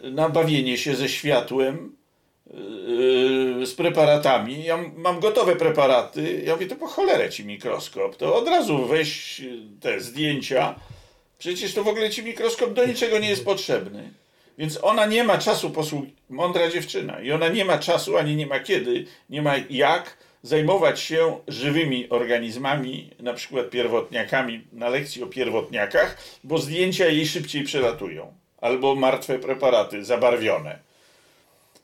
na 0.03 0.29
bawienie 0.29 0.79
się 0.79 0.97
ze 0.97 1.09
światłem, 1.09 1.97
yy, 2.47 3.67
z 3.67 3.75
preparatami. 3.75 4.65
Ja 4.65 4.79
mam 4.97 5.21
gotowe 5.21 5.57
preparaty. 5.57 6.43
Ja 6.47 6.53
mówię, 6.53 6.67
to 6.67 6.77
po 6.77 6.87
cholerę 6.87 7.31
ci 7.31 7.45
mikroskop. 7.45 8.17
To 8.17 8.37
od 8.37 8.49
razu 8.49 8.87
weź 8.87 9.43
te 9.81 10.01
zdjęcia. 10.01 10.75
Przecież 11.39 11.75
to 11.75 11.85
w 11.85 11.89
ogóle 11.89 12.11
ci 12.11 12.23
mikroskop 12.23 12.73
do 12.73 12.87
niczego 12.87 13.19
nie 13.19 13.29
jest 13.29 13.45
potrzebny. 13.45 14.11
Więc 14.59 14.79
ona 14.83 15.07
nie 15.07 15.25
ma 15.25 15.39
czasu 15.39 15.71
posług... 15.71 16.05
Mądra 16.29 16.71
dziewczyna. 16.71 17.21
I 17.21 17.33
ona 17.33 17.49
nie 17.49 17.65
ma 17.65 17.79
czasu, 17.79 18.17
ani 18.17 18.37
nie 18.37 18.47
ma 18.47 18.61
kiedy, 18.61 19.07
nie 19.31 19.43
ma 19.43 19.55
jak 19.71 20.17
zajmować 20.45 21.01
się 21.01 21.39
żywymi 21.49 22.09
organizmami, 22.11 23.11
na 23.21 23.35
przykład 23.35 23.71
pierwotniakami, 23.71 24.67
na 24.73 24.89
lekcji 24.89 25.23
o 25.23 25.27
pierwotniakach, 25.27 26.17
bo 26.45 26.59
zdjęcia 26.59 27.07
jej 27.07 27.27
szybciej 27.27 27.65
przelatują. 27.65 28.33
albo 28.61 28.95
martwe 28.95 29.39
preparaty, 29.39 30.05
zabarwione. 30.05 30.79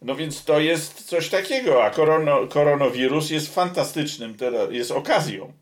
No 0.02 0.14
więc 0.14 0.44
to 0.44 0.60
jest 0.60 1.04
coś 1.04 1.28
takiego, 1.28 1.84
a 1.84 1.90
korono, 1.90 2.46
koronawirus 2.46 3.30
jest 3.30 3.54
fantastycznym, 3.54 4.34
teraz 4.34 4.72
jest 4.72 4.90
okazją. 4.90 5.52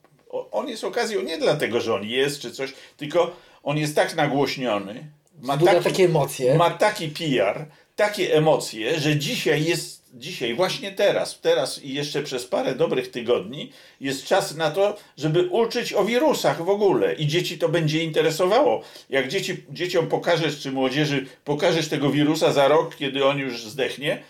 On 0.50 0.68
jest 0.68 0.84
okazją 0.84 1.22
nie 1.22 1.38
dlatego, 1.38 1.80
że 1.80 1.94
on 1.94 2.04
jest 2.04 2.40
czy 2.40 2.52
coś, 2.52 2.72
tylko 2.96 3.36
on 3.62 3.78
jest 3.78 3.96
tak 3.96 4.16
nagłośniony, 4.16 5.10
ma 5.42 5.58
taki, 5.58 5.84
takie 5.84 6.04
emocje. 6.04 6.54
ma 6.54 6.70
taki 6.70 7.08
PR, 7.08 7.66
takie 7.96 8.34
emocje, 8.34 9.00
że 9.00 9.16
dzisiaj 9.16 9.64
jest, 9.64 9.97
dzisiaj, 10.14 10.54
właśnie 10.54 10.92
teraz, 10.92 11.40
teraz 11.40 11.84
i 11.84 11.94
jeszcze 11.94 12.22
przez 12.22 12.46
parę 12.46 12.74
dobrych 12.74 13.10
tygodni 13.10 13.72
jest 14.00 14.24
czas 14.24 14.56
na 14.56 14.70
to, 14.70 14.96
żeby 15.16 15.48
uczyć 15.48 15.92
o 15.92 16.04
wirusach 16.04 16.64
w 16.64 16.68
ogóle 16.68 17.14
i 17.14 17.26
dzieci 17.26 17.58
to 17.58 17.68
będzie 17.68 18.04
interesowało. 18.04 18.82
Jak 19.10 19.28
dzieci, 19.28 19.64
dzieciom 19.70 20.06
pokażesz, 20.06 20.60
czy 20.60 20.72
młodzieży 20.72 21.26
pokażesz 21.44 21.88
tego 21.88 22.10
wirusa 22.10 22.52
za 22.52 22.68
rok, 22.68 22.96
kiedy 22.96 23.24
on 23.24 23.38
już 23.38 23.64
zdechnie, 23.64 24.22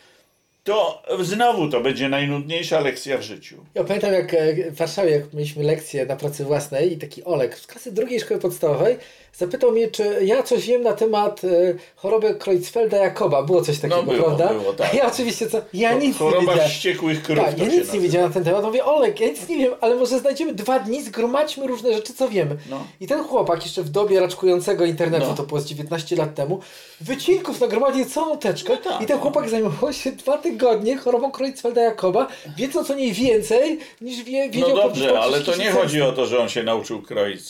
to 0.65 1.03
znowu 1.21 1.69
to 1.69 1.81
będzie 1.81 2.09
najnudniejsza 2.09 2.81
lekcja 2.81 3.19
w 3.19 3.23
życiu. 3.23 3.57
Ja 3.75 3.85
pamiętam 3.85 4.13
jak 4.13 4.35
e, 4.35 4.71
w 4.71 4.77
Warszawie, 4.77 5.11
jak 5.11 5.33
mieliśmy 5.33 5.65
lekcję 5.65 6.07
na 6.07 6.17
pracy 6.17 6.45
własnej 6.45 6.93
i 6.93 6.99
taki 6.99 7.25
Olek 7.25 7.59
z 7.59 7.67
klasy 7.67 7.93
drugiej 7.93 8.21
szkoły 8.21 8.41
podstawowej 8.41 8.97
zapytał 9.39 9.73
mnie, 9.73 9.89
czy 9.91 10.19
ja 10.25 10.43
coś 10.43 10.67
wiem 10.67 10.83
na 10.83 10.93
temat 10.93 11.45
e, 11.45 11.49
choroby 11.97 12.35
Creutzfelda-Jakoba. 12.35 13.47
Było 13.47 13.63
coś 13.63 13.79
takiego, 13.79 13.97
No 13.97 14.13
było, 14.13 14.25
prawda? 14.25 14.55
było, 14.55 14.73
tak. 14.73 14.95
Ja 14.95 15.07
oczywiście 15.13 15.51
co? 15.51 15.59
Ja 15.75 15.93
nic 15.95 16.05
nie 16.05 16.13
Choroba 16.15 16.41
wiedziałem. 16.53 16.71
wściekłych 16.71 17.23
krów 17.23 17.45
Tak, 17.45 17.59
ja 17.59 17.65
nic 17.65 17.73
nie 17.75 17.79
nazywa. 17.81 17.99
wiedziałem 18.03 18.29
na 18.29 18.35
ten 18.35 18.45
temat. 18.45 18.65
Mówię, 18.65 18.85
Olek, 18.85 19.21
ja 19.21 19.29
nic 19.29 19.49
nie 19.49 19.59
wiem, 19.59 19.73
ale 19.81 19.97
może 19.97 20.19
znajdziemy 20.19 20.55
dwa 20.55 20.79
dni, 20.79 21.03
zgromadźmy 21.03 21.67
różne 21.67 21.93
rzeczy, 21.93 22.15
co 22.15 22.29
wiemy. 22.29 22.57
No. 22.71 22.85
I 23.01 23.07
ten 23.07 23.25
chłopak 23.25 23.63
jeszcze 23.63 23.83
w 23.83 23.89
dobie 23.89 24.21
raczkującego 24.21 24.85
internetu, 24.85 25.27
No. 25.29 25.35
to 25.35 25.43
było 25.43 25.61
z 25.61 25.65
19 25.67 26.17
lat 26.17 26.35
temu, 26.35 26.61
wycinków 27.01 27.61
nagromadził 27.61 28.05
całą 28.05 28.39
teczkę 28.39 28.73
No 28.85 28.91
tak, 28.91 29.03
i 29.03 29.07
ten 29.07 29.17
no. 29.17 29.23
chłopak 29.23 29.49
zajmował 29.51 29.93
się 29.93 30.13
dwa 30.13 30.39
tygodnie 30.39 30.97
chorobą 30.97 31.31
Creutzfelda-Jakoba, 31.31 32.27
wiedząc 32.57 32.91
o 32.91 32.95
niej 32.95 33.13
więcej, 33.13 33.79
niż 34.01 34.23
wie, 34.25 34.51
wiedział 34.51 34.69
No 34.69 34.77
po 34.77 34.83
dobrze, 34.83 35.05
prostu 35.05 35.21
o 35.21 35.23
ale 35.25 35.41
to 35.41 35.57
nie 35.57 35.71
chodzi 35.71 36.03
o 36.03 36.13
to, 36.13 36.27
że 36.27 36.39
on 36.39 36.49
się 36.49 36.63
nauczył 36.63 37.03
kroić 37.03 37.41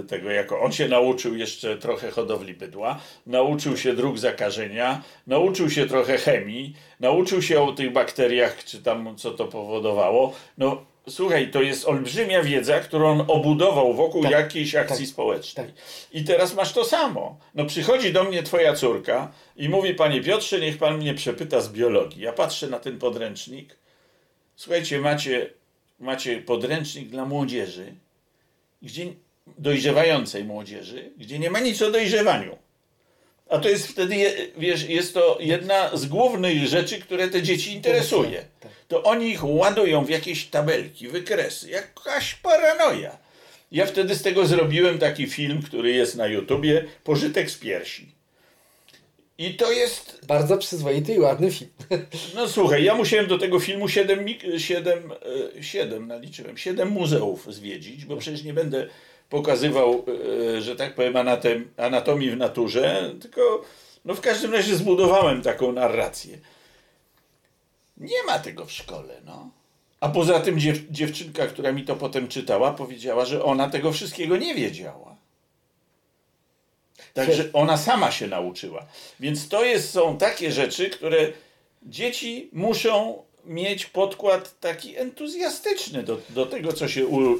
y, 0.00 0.02
tego 0.04 0.30
jako. 0.30 0.60
On 0.60 0.72
się 0.72 0.88
nauczył 0.88 1.35
jeszcze 1.36 1.76
trochę 1.76 2.10
hodowli 2.10 2.54
bydła, 2.54 3.00
nauczył 3.26 3.76
się 3.76 3.94
dróg 3.94 4.18
zakażenia, 4.18 5.02
nauczył 5.26 5.70
się 5.70 5.86
trochę 5.86 6.18
chemii, 6.18 6.74
nauczył 7.00 7.42
się 7.42 7.62
o 7.62 7.72
tych 7.72 7.92
bakteriach, 7.92 8.64
czy 8.64 8.82
tam 8.82 9.16
co 9.16 9.30
to 9.30 9.44
powodowało. 9.44 10.32
No 10.58 10.84
słuchaj, 11.08 11.50
to 11.50 11.62
jest 11.62 11.86
olbrzymia 11.88 12.42
wiedza, 12.42 12.80
którą 12.80 13.10
on 13.10 13.24
obudował 13.28 13.94
wokół 13.94 14.22
Tak, 14.22 14.32
jakiejś 14.32 14.74
akcji 14.74 15.04
tak, 15.04 15.12
społecznej. 15.12 15.66
tak. 15.66 15.74
I 16.12 16.24
teraz 16.24 16.54
masz 16.54 16.72
to 16.72 16.84
samo. 16.84 17.38
No 17.54 17.64
przychodzi 17.64 18.12
do 18.12 18.24
mnie 18.24 18.42
twoja 18.42 18.74
córka 18.74 19.32
i 19.56 19.68
mówi, 19.68 19.94
panie 19.94 20.20
Piotrze, 20.20 20.60
niech 20.60 20.78
pan 20.78 20.98
mnie 20.98 21.14
przepyta 21.14 21.60
z 21.60 21.68
biologii. 21.72 22.22
Ja 22.22 22.32
patrzę 22.32 22.68
na 22.68 22.78
ten 22.78 22.98
podręcznik. 22.98 23.76
Słuchajcie, 24.56 24.98
macie, 24.98 25.50
macie 25.98 26.42
podręcznik 26.42 27.08
dla 27.08 27.24
młodzieży, 27.24 27.94
gdzie 28.82 29.06
dojrzewającej 29.58 30.44
młodzieży, 30.44 31.10
gdzie 31.18 31.38
nie 31.38 31.50
ma 31.50 31.60
nic 31.60 31.82
o 31.82 31.90
dojrzewaniu. 31.90 32.58
A 33.48 33.58
to 33.58 33.68
jest 33.68 33.86
wtedy, 33.88 34.16
wiesz, 34.58 34.88
jest 34.88 35.14
to 35.14 35.38
jedna 35.40 35.96
z 35.96 36.06
głównych 36.06 36.66
rzeczy, 36.66 37.00
które 37.00 37.28
te 37.28 37.42
dzieci 37.42 37.72
interesuje. 37.72 38.44
Tak. 38.60 38.72
To 38.88 39.02
oni 39.02 39.30
ich 39.30 39.44
ładują 39.44 40.04
w 40.04 40.10
jakieś 40.10 40.46
tabelki, 40.46 41.08
wykresy, 41.08 41.70
jakaś 41.70 42.34
paranoja. 42.34 43.18
Ja 43.72 43.86
wtedy 43.86 44.14
z 44.14 44.22
tego 44.22 44.46
zrobiłem 44.46 44.98
taki 44.98 45.26
film, 45.26 45.62
który 45.62 45.92
jest 45.92 46.16
na 46.16 46.26
YouTubie, 46.26 46.84
Pożytek 47.04 47.50
z 47.50 47.58
piersi. 47.58 48.16
I 49.38 49.54
to 49.54 49.72
jest 49.72 50.20
Bardzo 50.26 50.58
przyzwoity 50.58 51.14
i 51.14 51.18
ładny 51.18 51.50
film. 51.50 51.70
no 52.34 52.48
słuchaj, 52.48 52.84
ja 52.84 52.94
musiałem 52.94 53.26
do 53.26 53.38
tego 53.38 53.60
filmu 53.60 53.88
7, 53.88 54.24
mik- 54.24 54.58
7, 54.58 55.12
e, 55.58 55.62
7 55.62 56.06
naliczyłem, 56.06 56.58
7 56.58 56.88
muzeów 56.88 57.54
zwiedzić, 57.54 58.04
bo 58.04 58.16
przecież 58.16 58.42
nie 58.42 58.52
będę 58.52 58.86
pokazywał, 59.30 60.04
e, 60.56 60.62
że 60.62 60.76
tak 60.76 60.94
powiem, 60.94 61.14
anatomii 61.76 62.30
w 62.30 62.36
naturze, 62.36 63.14
tylko 63.20 63.62
no 64.04 64.14
w 64.14 64.20
każdym 64.20 64.52
razie 64.52 64.76
zbudowałem 64.76 65.42
taką 65.42 65.72
narrację. 65.72 66.38
Nie 67.96 68.22
ma 68.26 68.38
tego 68.38 68.64
w 68.64 68.72
szkole, 68.72 69.20
no. 69.24 69.50
A 70.00 70.08
poza 70.08 70.40
tym 70.40 70.60
dziew, 70.60 70.78
dziewczynka, 70.90 71.46
która 71.46 71.72
mi 71.72 71.84
to 71.84 71.96
potem 71.96 72.28
czytała, 72.28 72.72
powiedziała, 72.72 73.24
że 73.24 73.44
ona 73.44 73.70
tego 73.70 73.92
wszystkiego 73.92 74.36
nie 74.36 74.54
wiedziała. 74.54 75.16
Także 77.14 77.44
ona 77.52 77.76
sama 77.76 78.10
się 78.10 78.26
nauczyła. 78.26 78.86
Więc 79.20 79.48
to 79.48 79.64
jest, 79.64 79.90
są 79.90 80.18
takie 80.18 80.52
rzeczy, 80.52 80.90
które 80.90 81.32
dzieci 81.82 82.50
muszą 82.52 83.22
mieć 83.44 83.86
podkład 83.86 84.60
taki 84.60 84.96
entuzjastyczny 84.96 86.02
do, 86.02 86.18
do 86.30 86.46
tego, 86.46 86.72
co 86.72 86.88
się, 86.88 87.06
u, 87.06 87.38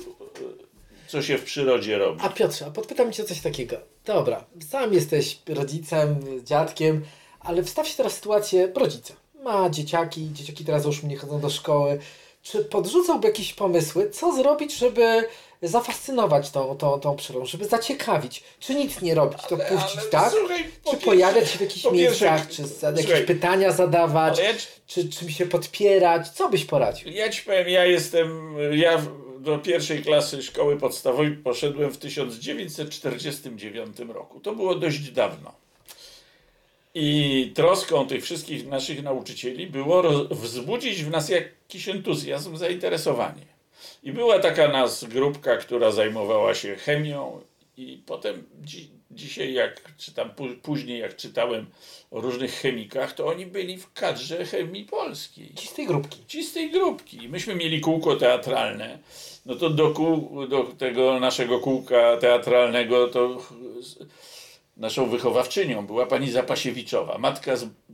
co 1.08 1.22
się 1.22 1.38
w 1.38 1.44
przyrodzie 1.44 1.98
robi. 1.98 2.20
A 2.22 2.28
Piotrze, 2.28 2.66
a 2.66 2.70
podpytam 2.70 3.12
cię 3.12 3.22
o 3.22 3.26
coś 3.26 3.40
takiego. 3.40 3.76
Dobra, 4.04 4.44
sam 4.70 4.92
jesteś 4.94 5.38
rodzicem, 5.48 6.16
dziadkiem, 6.44 7.04
ale 7.40 7.62
wstaw 7.62 7.88
się 7.88 7.96
teraz 7.96 8.12
w 8.12 8.16
sytuację 8.16 8.72
rodzica. 8.74 9.14
Ma 9.42 9.70
dzieciaki, 9.70 10.28
dzieciaki 10.32 10.64
teraz 10.64 10.84
już 10.84 11.02
nie 11.02 11.16
chodzą 11.16 11.40
do 11.40 11.50
szkoły. 11.50 11.98
Czy 12.42 12.64
podrzucałby 12.64 13.28
jakieś 13.28 13.52
pomysły, 13.52 14.10
co 14.10 14.36
zrobić, 14.36 14.76
żeby 14.78 15.24
zafascynować 15.62 16.50
tą, 16.50 16.76
tą, 16.76 17.00
tą 17.00 17.16
przyrodą, 17.16 17.46
żeby 17.46 17.64
zaciekawić? 17.64 18.42
Czy 18.60 18.74
nic 18.74 19.00
nie 19.02 19.14
robić, 19.14 19.42
to 19.48 19.56
puścić, 19.56 19.98
ale 20.00 20.10
tak? 20.10 20.32
słuchaj, 20.38 20.58
czy 20.64 20.90
pierwsze- 20.90 21.04
pojawiać 21.04 21.50
się 21.50 21.58
w 21.58 21.60
jakichś 21.60 21.90
miejscach, 21.92 22.48
czy 22.48 22.66
za, 22.66 22.86
jakieś 22.90 23.04
słuchaj, 23.04 23.24
pytania 23.24 23.72
zadawać, 23.72 24.38
Ale 24.38 24.48
ja, 24.48 24.54
ci- 24.56 24.66
czy 24.86 25.08
czym 25.08 25.30
się 25.30 25.46
podpierać? 25.46 26.28
Co 26.28 26.48
byś 26.48 26.64
poradził? 26.64 27.10
ja 27.10 27.28
ci 27.28 27.42
powiem, 27.42 27.68
ja 27.68 27.84
jestem, 27.84 28.56
ja 28.72 29.02
do 29.46 29.58
pierwszej 29.58 30.02
klasy 30.02 30.42
szkoły 30.42 30.76
podstawowej 30.76 31.30
poszedłem 31.30 31.90
w 31.90 31.98
1949 31.98 33.98
roku. 33.98 34.40
To 34.40 34.54
było 34.54 34.74
dość 34.74 35.10
dawno. 35.10 35.52
I 36.94 37.52
troską 37.54 38.06
tych 38.06 38.24
wszystkich 38.24 38.66
naszych 38.66 39.02
nauczycieli 39.02 39.66
było 39.66 40.02
wzbudzić 40.30 41.04
w 41.04 41.10
nas 41.10 41.28
jakiś 41.28 41.88
entuzjazm, 41.88 42.56
zainteresowanie. 42.56 43.46
I 44.02 44.12
była 44.12 44.38
taka 44.38 44.68
nas 44.68 45.04
grupka, 45.04 45.56
która 45.56 45.90
zajmowała 45.90 46.54
się 46.54 46.76
chemią 46.76 47.40
i 47.76 48.02
potem 48.06 48.44
dzi- 48.64 48.90
dzisiaj 49.10 49.52
jak 49.52 49.96
czytam, 49.96 50.30
pó- 50.30 50.56
później 50.56 50.98
jak 51.00 51.16
czytałem 51.16 51.66
o 52.10 52.20
różnych 52.20 52.52
chemikach, 52.54 53.12
to 53.14 53.26
oni 53.26 53.46
byli 53.46 53.78
w 53.78 53.92
kadrze 53.92 54.44
chemii 54.46 54.84
polskiej 54.84 55.54
Ci 55.54 55.66
z 55.68 55.74
tej 55.74 55.86
grupki. 55.86 56.18
ci 56.28 56.44
z 56.44 56.52
tej 56.52 56.70
grupki. 56.70 57.28
Myśmy 57.28 57.54
mieli 57.54 57.80
kółko 57.80 58.16
teatralne. 58.16 58.98
No 59.46 59.54
to 59.54 59.70
do, 59.70 59.90
kół, 59.90 60.46
do 60.46 60.62
tego 60.64 61.20
naszego 61.20 61.60
kółka 61.60 62.16
teatralnego 62.16 63.08
to 63.08 63.42
naszą 64.76 65.08
wychowawczynią 65.08 65.86
była 65.86 66.06
pani 66.06 66.30
Zapasiewiczowa, 66.30 67.18
matka 67.18 67.52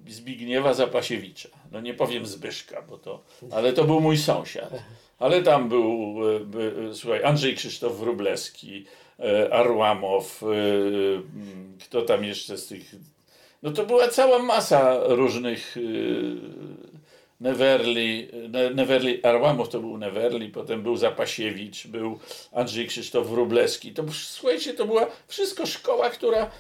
Zbigniewa 0.09 0.75
Zapasiewicza. 0.75 1.49
No 1.73 1.81
nie 1.81 1.95
powiem 1.95 2.27
Zbyszka, 2.27 2.83
bo 2.83 2.99
to, 2.99 3.23
ale 3.53 3.73
to 3.73 3.85
był 3.85 4.01
mój 4.01 4.19
sąsiad. 4.19 4.71
Ale 5.19 5.43
tam 5.43 5.69
był, 5.69 6.17
e, 6.37 6.41
by, 6.41 6.91
słuchaj, 6.95 7.25
Andrzej 7.25 7.55
Krzysztof 7.57 7.99
Wróblewski, 7.99 8.85
e, 8.85 9.12
Arłamow, 9.51 10.43
e, 10.43 10.47
mm, 10.47 11.79
kto 11.85 12.03
tam 12.03 12.25
jeszcze 12.25 12.59
z 12.59 12.67
tych... 12.67 12.95
No 13.63 13.71
to 13.71 13.87
była 13.87 14.09
cała 14.09 14.39
masa 14.39 14.99
różnych 15.05 15.77
e, 15.77 15.81
Neverli, 17.41 18.29
Ne- 18.49 18.71
Neverli, 18.71 19.25
Arłamow 19.25 19.69
to 19.69 19.81
był 19.81 19.99
Neverli, 19.99 20.49
potem 20.49 20.83
był 20.83 20.97
Zapasiewicz, 20.97 21.87
był 21.87 22.19
Andrzej 22.53 22.87
Krzysztof 22.87 23.29
Wróblewski. 23.29 23.93
To, 23.93 24.05
słuchajcie, 24.13 24.75
to 24.75 24.87
była 24.87 25.07
wszystko 25.29 25.67
szkoła, 25.67 26.11
która 26.11 26.51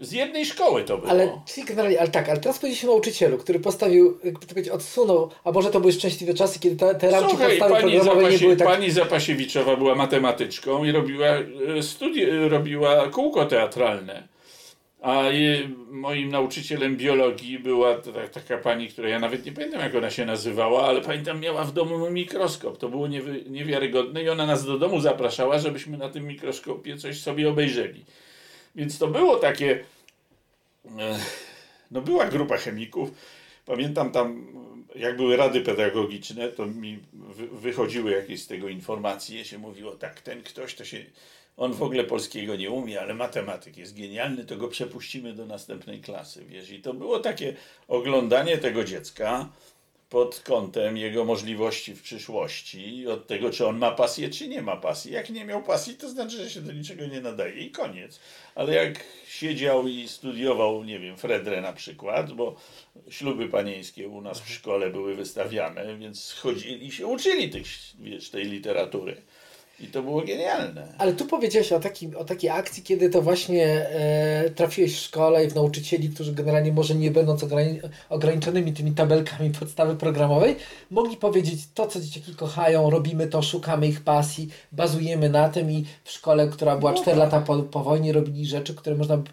z 0.00 0.12
jednej 0.12 0.46
szkoły 0.46 0.84
to 0.84 0.98
było. 0.98 1.10
Ale, 1.10 1.40
generalnie, 1.66 2.00
ale 2.00 2.08
tak, 2.08 2.28
ale 2.28 2.40
teraz 2.40 2.58
powiedzieliśmy 2.58 2.90
o 2.90 2.92
nauczycielu, 2.92 3.38
który 3.38 3.60
postawił, 3.60 4.18
jakby 4.24 4.40
to 4.40 4.46
powiedzieć, 4.46 4.72
odsunął, 4.72 5.30
a 5.44 5.52
może 5.52 5.70
to 5.70 5.80
były 5.80 5.92
szczęśliwe 5.92 6.34
czasy, 6.34 6.60
kiedy 6.60 6.76
te, 6.76 6.94
te 6.94 7.10
ramki 7.10 7.30
Słuchaj, 7.30 7.48
podstawy 7.48 7.74
pani, 7.74 7.92
programowej 7.92 8.32
nie 8.32 8.38
były 8.38 8.56
tak... 8.56 8.68
pani 8.68 8.90
Zapasiewiczowa 8.90 9.76
była 9.76 9.94
matematyczką 9.94 10.84
i 10.84 10.92
robiła, 10.92 11.26
e, 11.26 11.42
studi- 11.82 12.44
e, 12.44 12.48
robiła 12.48 13.08
kółko 13.08 13.46
teatralne. 13.46 14.34
A 15.02 15.22
moim 15.90 16.28
nauczycielem 16.28 16.96
biologii 16.96 17.58
była 17.58 17.94
ta, 17.94 18.28
taka 18.40 18.58
pani, 18.58 18.88
która 18.88 19.08
ja 19.08 19.18
nawet 19.18 19.46
nie 19.46 19.52
pamiętam 19.52 19.80
jak 19.80 19.94
ona 19.94 20.10
się 20.10 20.24
nazywała, 20.26 20.86
ale 20.86 21.00
pamiętam 21.00 21.40
miała 21.40 21.64
w 21.64 21.72
domu 21.72 22.10
mikroskop. 22.10 22.78
To 22.78 22.88
było 22.88 23.08
niewy, 23.08 23.44
niewiarygodne 23.50 24.22
i 24.22 24.28
ona 24.28 24.46
nas 24.46 24.66
do 24.66 24.78
domu 24.78 25.00
zapraszała, 25.00 25.58
żebyśmy 25.58 25.98
na 25.98 26.08
tym 26.08 26.26
mikroskopie 26.26 26.96
coś 26.96 27.20
sobie 27.20 27.48
obejrzeli. 27.48 28.04
Więc 28.74 28.98
to 28.98 29.06
było 29.08 29.36
takie. 29.36 29.84
e, 30.98 31.18
No 31.90 32.00
była 32.00 32.26
grupa 32.26 32.56
chemików. 32.56 33.10
Pamiętam 33.66 34.12
tam, 34.12 34.46
jak 34.96 35.16
były 35.16 35.36
rady 35.36 35.60
pedagogiczne, 35.60 36.48
to 36.48 36.66
mi 36.66 36.98
wy- 37.12 37.48
wychodziły 37.48 38.10
jakieś 38.12 38.42
z 38.42 38.46
tego 38.46 38.68
informacje, 38.68 39.44
się 39.44 39.58
mówiło 39.58 39.92
tak, 39.96 40.20
ten 40.20 40.42
ktoś 40.42 40.74
to 40.74 40.84
się 40.84 41.04
on 41.56 41.72
w 41.72 41.82
ogóle 41.82 42.04
polskiego 42.04 42.56
nie 42.56 42.70
umie, 42.70 43.00
ale 43.00 43.14
matematyk 43.14 43.76
jest 43.76 43.96
genialny, 43.96 44.44
to 44.44 44.56
go 44.56 44.68
przepuścimy 44.68 45.32
do 45.32 45.46
następnej 45.46 46.00
klasy, 46.00 46.44
wiesz. 46.44 46.70
I 46.70 46.82
to 46.82 46.94
było 46.94 47.18
takie 47.18 47.54
oglądanie 47.88 48.58
tego 48.58 48.84
dziecka 48.84 49.48
pod 50.08 50.40
kątem 50.40 50.96
jego 50.96 51.24
możliwości 51.24 51.94
w 51.94 52.02
przyszłości, 52.02 53.06
od 53.06 53.26
tego, 53.26 53.50
czy 53.50 53.66
on 53.66 53.78
ma 53.78 53.90
pasję, 53.90 54.30
czy 54.30 54.48
nie 54.48 54.62
ma 54.62 54.76
pasji. 54.76 55.12
Jak 55.12 55.30
nie 55.30 55.44
miał 55.44 55.62
pasji, 55.62 55.94
to 55.94 56.08
znaczy, 56.08 56.36
że 56.36 56.50
się 56.50 56.60
do 56.60 56.72
niczego 56.72 57.06
nie 57.06 57.20
nadaje 57.20 57.54
i 57.54 57.70
koniec. 57.70 58.20
Ale 58.54 58.74
jak 58.74 59.04
siedział 59.28 59.88
i 59.88 60.08
studiował, 60.08 60.84
nie 60.84 60.98
wiem, 60.98 61.16
Fredrę 61.16 61.60
na 61.60 61.72
przykład, 61.72 62.32
bo 62.32 62.56
śluby 63.08 63.48
panieńskie 63.48 64.08
u 64.08 64.20
nas 64.20 64.40
w 64.40 64.50
szkole 64.50 64.90
były 64.90 65.14
wystawiane, 65.14 65.96
więc 65.96 66.32
chodzili 66.32 66.86
i 66.86 66.92
się 66.92 67.06
uczyli 67.06 67.50
tych, 67.50 67.66
wiesz, 67.98 68.30
tej 68.30 68.44
literatury. 68.44 69.22
I 69.80 69.86
to 69.86 70.02
było 70.02 70.20
genialne. 70.20 70.88
Ale 70.98 71.12
tu 71.12 71.24
powiedziałeś 71.24 71.72
o, 71.72 71.80
takim, 71.80 72.16
o 72.16 72.24
takiej 72.24 72.50
akcji, 72.50 72.82
kiedy 72.82 73.10
to 73.10 73.22
właśnie 73.22 73.66
e, 73.66 74.50
trafiłeś 74.50 74.96
w 74.96 75.00
szkole 75.00 75.44
i 75.44 75.48
w 75.48 75.54
nauczycieli, 75.54 76.08
którzy 76.08 76.32
generalnie 76.32 76.72
może 76.72 76.94
nie 76.94 77.10
będąc 77.10 77.44
ograni 77.44 77.80
ograniczonymi 78.08 78.72
tymi 78.72 78.92
tabelkami 78.92 79.50
podstawy 79.50 79.96
programowej, 79.96 80.56
mogli 80.90 81.16
powiedzieć 81.16 81.60
to, 81.74 81.86
co 81.86 82.00
dzieciaki 82.00 82.34
kochają, 82.34 82.90
robimy 82.90 83.26
to, 83.26 83.42
szukamy 83.42 83.86
ich 83.86 84.00
pasji, 84.00 84.48
bazujemy 84.72 85.30
na 85.30 85.48
tym 85.48 85.70
i 85.70 85.84
w 86.04 86.10
szkole, 86.10 86.48
która 86.48 86.76
była 86.76 86.90
No 86.90 86.98
4 86.98 87.10
tak. 87.10 87.18
lata 87.18 87.40
po, 87.46 87.62
po 87.62 87.84
wojnie, 87.84 88.12
robili 88.12 88.46
rzeczy, 88.46 88.74
które 88.74 88.96
można 88.96 89.16
by 89.16 89.24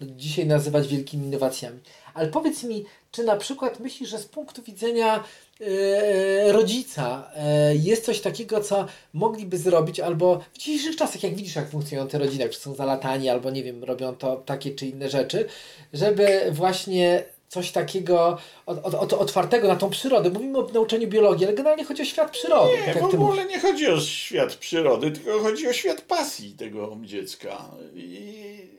dzisiaj 0.00 0.46
nazywać 0.46 0.88
wielkimi 0.88 1.26
innowacjami. 1.26 1.78
Ale 2.14 2.28
powiedz 2.28 2.62
mi, 2.62 2.84
czy 3.10 3.24
na 3.24 3.36
przykład 3.36 3.80
myślisz, 3.80 4.10
że 4.10 4.18
z 4.18 4.26
punktu 4.26 4.62
widzenia 4.62 5.24
e, 5.60 6.52
rodzica 6.52 7.30
e, 7.36 7.76
jest 7.76 8.04
coś 8.04 8.20
takiego, 8.20 8.60
co 8.60 8.86
mogliby 9.12 9.58
zrobić, 9.58 10.00
albo 10.00 10.40
w 10.52 10.58
dzisiejszych 10.58 10.96
czasach, 10.96 11.22
jak 11.22 11.34
widzisz, 11.34 11.56
jak 11.56 11.70
funkcjonują 11.70 12.08
te 12.08 12.18
rodziny, 12.18 12.48
czy 12.48 12.60
są 12.60 12.74
zalatani, 12.74 13.28
albo 13.28 13.50
nie 13.50 13.62
wiem, 13.62 13.84
robią 13.84 14.16
to 14.16 14.36
takie 14.36 14.74
czy 14.74 14.86
inne 14.86 15.10
rzeczy, 15.10 15.48
żeby 15.92 16.48
właśnie 16.50 17.24
coś 17.52 17.70
takiego 17.70 18.38
od, 18.66 18.78
od, 18.86 18.94
od, 18.94 19.12
otwartego 19.12 19.68
na 19.68 19.76
tą 19.76 19.90
przyrodę. 19.90 20.30
Mówimy 20.30 20.58
o 20.58 20.68
nauczaniu 20.74 21.08
biologii, 21.08 21.46
ale 21.46 21.54
generalnie 21.54 21.84
chodzi 21.84 22.02
o 22.02 22.04
świat 22.04 22.30
przyrody. 22.30 22.72
Nie, 22.86 22.94
tak 22.94 23.02
w 23.02 23.14
ogóle 23.14 23.44
nie 23.44 23.60
chodzi 23.60 23.86
o 23.86 24.00
świat 24.00 24.54
przyrody, 24.54 25.10
tylko 25.10 25.40
chodzi 25.40 25.68
o 25.68 25.72
świat 25.72 26.00
pasji 26.00 26.52
tego 26.52 26.96
dziecka. 27.02 27.70
I, 27.94 28.00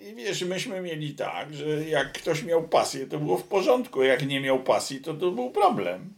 I 0.10 0.16
wiesz, 0.16 0.42
myśmy 0.42 0.82
mieli 0.82 1.12
tak, 1.12 1.54
że 1.54 1.90
jak 1.90 2.14
ktoś 2.14 2.44
miał 2.44 2.64
pasję, 2.64 3.08
to 3.08 3.18
było 3.18 3.38
w 3.38 3.44
porządku, 3.44 4.04
jak 4.04 4.28
nie 4.28 4.42
miał 4.42 4.60
pasji, 4.60 5.02
to 5.02 5.14
to 5.14 5.32
był 5.32 5.52
problem. 5.52 6.14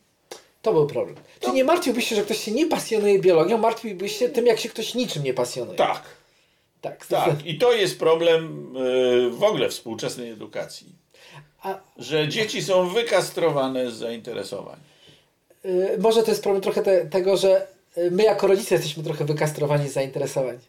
To 0.62 0.74
był 0.74 0.88
problem. 0.88 1.16
Czy 1.40 1.52
nie 1.52 1.64
martwiłbyś 1.64 2.08
się, 2.08 2.16
że 2.16 2.22
ktoś 2.22 2.40
się 2.40 2.52
nie 2.52 2.66
pasjonuje 2.66 3.20
biologią, 3.20 3.58
martwiłbyś 3.58 4.18
się 4.18 4.30
tym, 4.30 4.46
jak 4.46 4.60
się 4.60 4.70
ktoś 4.70 4.96
niczym 4.96 5.24
nie 5.24 5.34
pasjonuje. 5.34 5.78
Tak, 5.78 6.04
Tak. 6.82 7.06
tak. 7.06 7.46
I 7.46 7.58
to 7.58 7.74
jest 7.74 8.00
problem 8.00 8.74
y, 8.78 9.30
w 9.30 9.44
ogóle 9.44 9.70
współczesnej 9.70 10.30
edukacji. 10.30 11.05
A, 11.66 11.80
Że 11.98 12.28
dzieci 12.28 12.62
są 12.64 12.90
wykastrowane 12.90 13.92
z 13.92 13.94
zainteresowań. 13.94 14.80
y, 15.66 15.98
może 16.00 16.24
to 16.24 16.32
jest 16.32 16.44
problem 16.44 16.62
trochę 16.62 16.82
te, 16.82 17.06
tego, 17.06 17.38
że 17.38 17.68
y, 17.98 18.12
my 18.12 18.24
jako 18.24 18.48
rodzice 18.48 18.76
jesteśmy 18.76 19.04
trochę 19.04 19.26
wykastrowani 19.26 19.90
z 19.90 19.94
zainteresowań. 19.94 20.60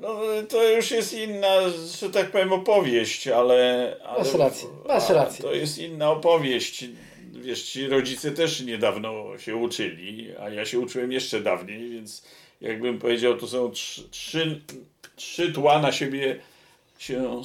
No, 0.00 0.18
to 0.48 0.68
już 0.68 0.90
jest 0.90 1.12
inna, 1.12 1.60
że 2.00 2.10
tak 2.10 2.30
powiem, 2.30 2.52
opowieść, 2.52 3.28
ale. 3.28 3.96
ale 4.04 4.18
Masz 4.18 4.34
rację, 4.34 4.68
masz 4.88 5.08
rację. 5.08 5.42
To 5.44 5.54
jest 5.54 5.78
inna 5.78 6.10
opowieść. 6.10 6.84
Wiesz, 7.32 7.62
ci 7.62 7.86
rodzice 7.86 8.30
też 8.30 8.60
niedawno 8.60 9.38
się 9.38 9.56
uczyli, 9.56 10.28
a 10.40 10.48
ja 10.50 10.64
się 10.64 10.78
uczyłem 10.78 11.12
jeszcze 11.12 11.40
dawniej, 11.40 11.90
więc 11.90 12.24
jakbym 12.60 12.98
powiedział, 12.98 13.36
to 13.36 13.46
są 13.46 13.70
trzy, 13.70 14.08
trzy, 14.10 14.60
trzy 15.16 15.52
tła 15.52 15.78
na 15.78 15.92
siebie 15.92 16.36
się 17.04 17.42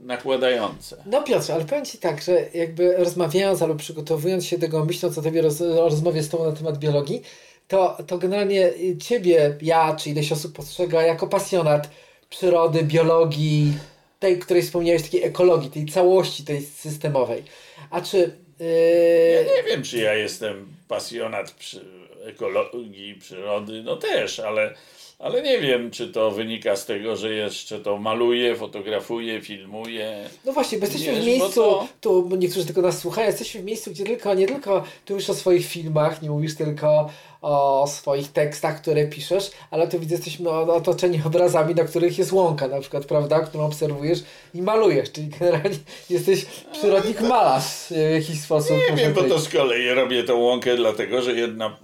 nakładające. 0.00 0.96
No 1.06 1.22
Piotrze, 1.22 1.54
ale 1.54 1.64
powiem 1.64 1.84
Ci 1.84 1.98
tak, 1.98 2.22
że 2.22 2.48
jakby 2.54 2.96
rozmawiając 2.96 3.62
albo 3.62 3.74
przygotowując 3.74 4.46
się 4.46 4.58
do 4.58 4.66
tego, 4.66 4.84
myśląc 4.84 5.18
o 5.18 5.22
Tobie 5.22 5.42
roz, 5.42 5.60
o 5.60 5.88
rozmowie 5.88 6.22
z 6.22 6.28
Tobą 6.28 6.44
na 6.44 6.56
temat 6.56 6.78
biologii, 6.78 7.22
to, 7.68 7.98
to 8.06 8.18
generalnie 8.18 8.72
Ciebie, 9.00 9.56
ja 9.62 9.96
czy 9.96 10.10
ileś 10.10 10.32
osób 10.32 10.56
postrzega 10.56 11.02
jako 11.02 11.26
pasjonat 11.26 11.90
przyrody, 12.30 12.82
biologii, 12.82 13.72
tej, 14.18 14.38
której 14.38 14.62
wspomniałeś, 14.62 15.02
takiej 15.02 15.24
ekologii, 15.24 15.70
tej 15.70 15.86
całości, 15.86 16.44
tej 16.44 16.62
systemowej. 16.62 17.42
A 17.90 18.00
czy... 18.00 18.18
Ja 18.60 18.66
Yy, 19.40 19.46
nie 19.56 19.62
wiem, 19.62 19.82
czy 19.82 19.98
ja 19.98 20.14
jestem 20.14 20.66
pasjonat 20.88 21.50
przy 21.50 21.84
ekologii, 22.24 23.14
przyrody, 23.14 23.82
no 23.82 23.96
też, 23.96 24.40
ale, 24.40 24.74
ale 25.18 25.42
nie 25.42 25.58
wiem, 25.58 25.90
czy 25.90 26.08
to 26.08 26.30
wynika 26.30 26.76
z 26.76 26.86
tego, 26.86 27.16
że 27.16 27.34
jeszcze 27.34 27.80
to 27.80 27.98
maluję, 27.98 28.56
fotografuję, 28.56 29.40
filmuję. 29.40 30.24
No 30.44 30.52
właśnie, 30.52 30.78
bo 30.78 30.84
jesteśmy 30.84 31.12
Wiesz, 31.12 31.22
w 31.22 31.26
miejscu, 31.26 31.54
to- 31.54 31.86
tu 32.00 32.36
niektórzy 32.36 32.66
tylko 32.66 32.82
nas 32.82 32.98
słuchają, 32.98 33.26
jesteśmy 33.26 33.60
w 33.60 33.64
miejscu, 33.64 33.90
gdzie 33.90 34.04
tylko, 34.04 34.34
nie 34.34 34.46
tylko 34.46 34.84
ty 35.04 35.12
mówisz 35.12 35.30
o 35.30 35.34
swoich 35.34 35.66
filmach, 35.66 36.22
nie 36.22 36.30
mówisz 36.30 36.54
tylko 36.56 37.10
o 37.42 37.86
swoich 37.88 38.32
tekstach, 38.32 38.82
które 38.82 39.06
piszesz, 39.06 39.50
ale 39.70 39.88
tu 39.88 40.00
widzę, 40.00 40.14
jesteśmy 40.14 40.50
otoczeni 40.50 41.20
obrazami, 41.26 41.74
na 41.74 41.84
których 41.84 42.18
jest 42.18 42.32
łąka 42.32 42.68
na 42.68 42.80
przykład, 42.80 43.04
prawda, 43.04 43.40
którą 43.40 43.64
obserwujesz 43.64 44.18
i 44.54 44.62
malujesz, 44.62 45.12
czyli 45.12 45.28
generalnie 45.28 45.76
jesteś 46.10 46.46
przyrodnik 46.72 47.20
malarz 47.20 47.64
w 47.90 48.14
jakiś 48.14 48.40
sposób. 48.40 48.76
Nie 48.90 48.96
wiem, 48.96 49.12
bo 49.12 49.22
to 49.22 49.38
z 49.38 49.48
kolei 49.48 49.88
robię 49.88 50.24
tą 50.24 50.36
łąkę 50.36 50.76
dlatego, 50.76 51.22
że 51.22 51.32
jedna, 51.32 51.76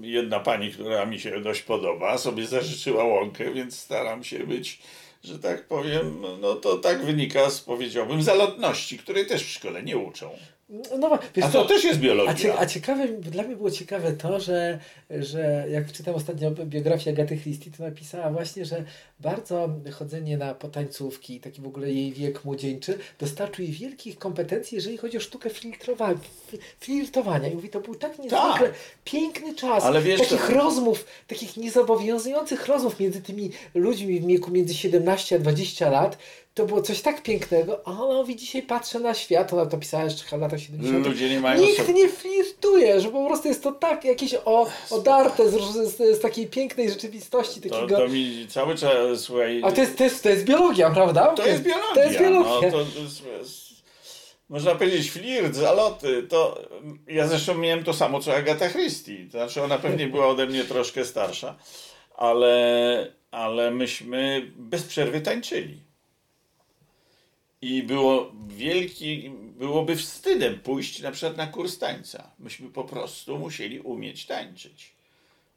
jedna 0.00 0.40
pani, 0.40 0.70
która 0.70 1.06
mi 1.06 1.20
się 1.20 1.40
dość 1.40 1.62
podoba, 1.62 2.18
sobie 2.18 2.46
zażyczyła 2.62 3.04
łąkę, 3.04 3.52
więc 3.52 3.78
staram 3.78 4.24
się 4.24 4.38
być, 4.38 4.78
że 5.24 5.38
tak 5.38 5.66
powiem, 5.66 6.22
no 6.40 6.54
to 6.54 6.76
tak 6.76 7.04
wynika 7.04 7.50
z, 7.50 7.60
powiedziałbym, 7.60 8.22
zalotności, 8.22 8.98
której 8.98 9.26
też 9.26 9.42
w 9.42 9.50
szkole 9.50 9.82
nie 9.82 9.98
uczą. 9.98 10.38
No, 10.98 11.18
wiesz 11.36 11.44
A 11.46 11.50
co, 11.50 11.62
to 11.62 11.68
też 11.68 11.84
jest 11.84 11.98
A, 11.98 12.02
biologia. 12.02 12.34
cie, 12.34 12.58
a 12.58 12.66
ciekawe, 12.66 13.08
dla 13.08 13.42
mnie 13.42 13.56
było 13.56 13.70
ciekawe 13.70 14.12
to, 14.12 14.40
że, 14.40 14.78
że 15.10 15.66
jak 15.70 15.92
czytam 15.92 16.14
ostatnio 16.14 16.50
biografię 16.50 17.10
Agaty 17.10 17.36
Christie, 17.36 17.70
to 17.70 17.82
napisała 17.82 18.30
właśnie, 18.30 18.64
że 18.64 18.84
bardzo 19.20 19.68
chodzenie 19.92 20.36
na 20.36 20.54
potańcówki, 20.54 21.40
taki 21.40 21.60
w 21.60 21.66
ogóle 21.66 21.90
jej 21.92 22.12
wiek 22.12 22.44
młodzieńczy, 22.44 22.98
dostarczył 23.18 23.64
jej 23.64 23.72
wielkich 23.74 24.18
kompetencji, 24.18 24.74
jeżeli 24.76 24.96
chodzi 24.96 25.16
o 25.16 25.20
sztukę 25.20 25.50
filtrowania. 25.50 26.18
flirtowania. 26.80 27.48
I 27.48 27.54
mówi, 27.54 27.68
to 27.68 27.80
był 27.80 27.94
tak 27.94 28.10
niezwykle 28.18 28.38
Tak. 28.58 28.74
piękny 29.04 29.54
czas. 29.54 29.84
Ale 29.84 30.02
wiesz, 30.02 30.20
takich 30.20 30.46
to- 30.46 30.54
rozmów, 30.54 31.06
takich 31.26 31.56
niezobowiązujących 31.56 32.66
rozmów 32.66 33.00
między 33.00 33.22
tymi 33.22 33.50
ludźmi 33.74 34.20
w 34.20 34.26
wieku 34.26 34.50
między 34.50 34.74
17 34.74 35.36
a 35.36 35.38
20 35.38 35.90
lat. 35.90 36.18
To 36.54 36.66
było 36.66 36.82
coś 36.82 37.00
tak 37.00 37.22
pięknego, 37.22 37.80
a 37.84 37.90
ona 37.90 38.14
mówi, 38.14 38.36
dzisiaj 38.36 38.62
patrzę 38.62 39.00
na 39.00 39.14
świat, 39.14 39.52
ona 39.52 39.66
to 39.66 39.78
pisała 39.78 40.04
jeszcze 40.04 40.38
w 40.38 40.40
latach 40.40 40.60
70. 40.60 41.06
Ludzie 41.06 41.30
nie 41.30 41.40
mają 41.40 41.62
Nikt 41.62 41.94
nie 41.94 42.08
flirtuje, 42.08 43.00
że 43.00 43.08
po 43.08 43.26
prostu 43.26 43.48
jest 43.48 43.62
to 43.62 43.72
tak 43.72 44.04
jakieś 44.04 44.34
o, 44.44 44.70
odarte 44.90 45.50
z, 45.50 45.54
z, 45.54 45.96
z 45.96 46.20
takiej 46.20 46.46
pięknej 46.46 46.90
rzeczywistości. 46.90 47.60
To, 47.60 47.68
Takiego... 47.68 47.96
to 47.96 48.08
mi 48.08 48.46
cały 48.48 48.74
czas, 48.74 49.20
słuchaj, 49.20 49.62
A 49.64 49.72
to 49.72 49.80
jest, 49.80 49.98
to, 49.98 50.04
jest, 50.04 50.22
to 50.22 50.28
jest 50.28 50.44
biologia, 50.44 50.90
prawda? 50.90 51.26
to 51.26 51.46
jest 51.46 51.62
biologia. 51.62 51.94
To 51.94 52.02
jest 52.02 52.18
biologia. 52.18 52.70
No, 52.70 52.78
to, 52.78 52.84
to 52.84 53.00
jest, 53.00 53.26
jest, 53.26 53.70
można 54.48 54.74
powiedzieć 54.74 55.10
flirt, 55.10 55.54
zaloty. 55.54 56.22
To, 56.22 56.62
ja 57.08 57.26
zresztą 57.26 57.54
miałem 57.54 57.84
to 57.84 57.94
samo 57.94 58.20
co 58.20 58.34
Agata 58.34 58.68
Christie. 58.68 59.24
To 59.24 59.30
znaczy 59.30 59.62
ona 59.62 59.78
pewnie 59.78 60.06
była 60.06 60.26
ode 60.26 60.46
mnie 60.46 60.64
troszkę 60.64 61.04
starsza, 61.04 61.56
ale, 62.16 63.12
ale 63.30 63.70
myśmy 63.70 64.50
bez 64.56 64.82
przerwy 64.82 65.20
tańczyli. 65.20 65.89
I 67.62 67.82
było 67.82 68.32
wielki, 68.48 69.30
byłoby 69.58 69.96
wstydem 69.96 70.60
pójść 70.60 71.00
na 71.00 71.10
przykład 71.10 71.36
na 71.36 71.46
kurs 71.46 71.78
tańca. 71.78 72.30
Myśmy 72.38 72.70
po 72.70 72.84
prostu 72.84 73.38
musieli 73.38 73.80
umieć 73.80 74.26
tańczyć. 74.26 74.92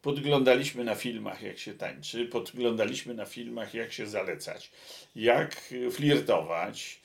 Podglądaliśmy 0.02 0.84
na 0.84 0.94
filmach, 0.94 1.42
jak 1.42 1.58
się 1.58 1.74
tańczy, 1.74 2.26
podglądaliśmy 2.26 3.14
na 3.14 3.24
filmach, 3.24 3.74
jak 3.74 3.92
się 3.92 4.06
zalecać, 4.06 4.70
jak 5.16 5.74
flirtować. 5.90 7.03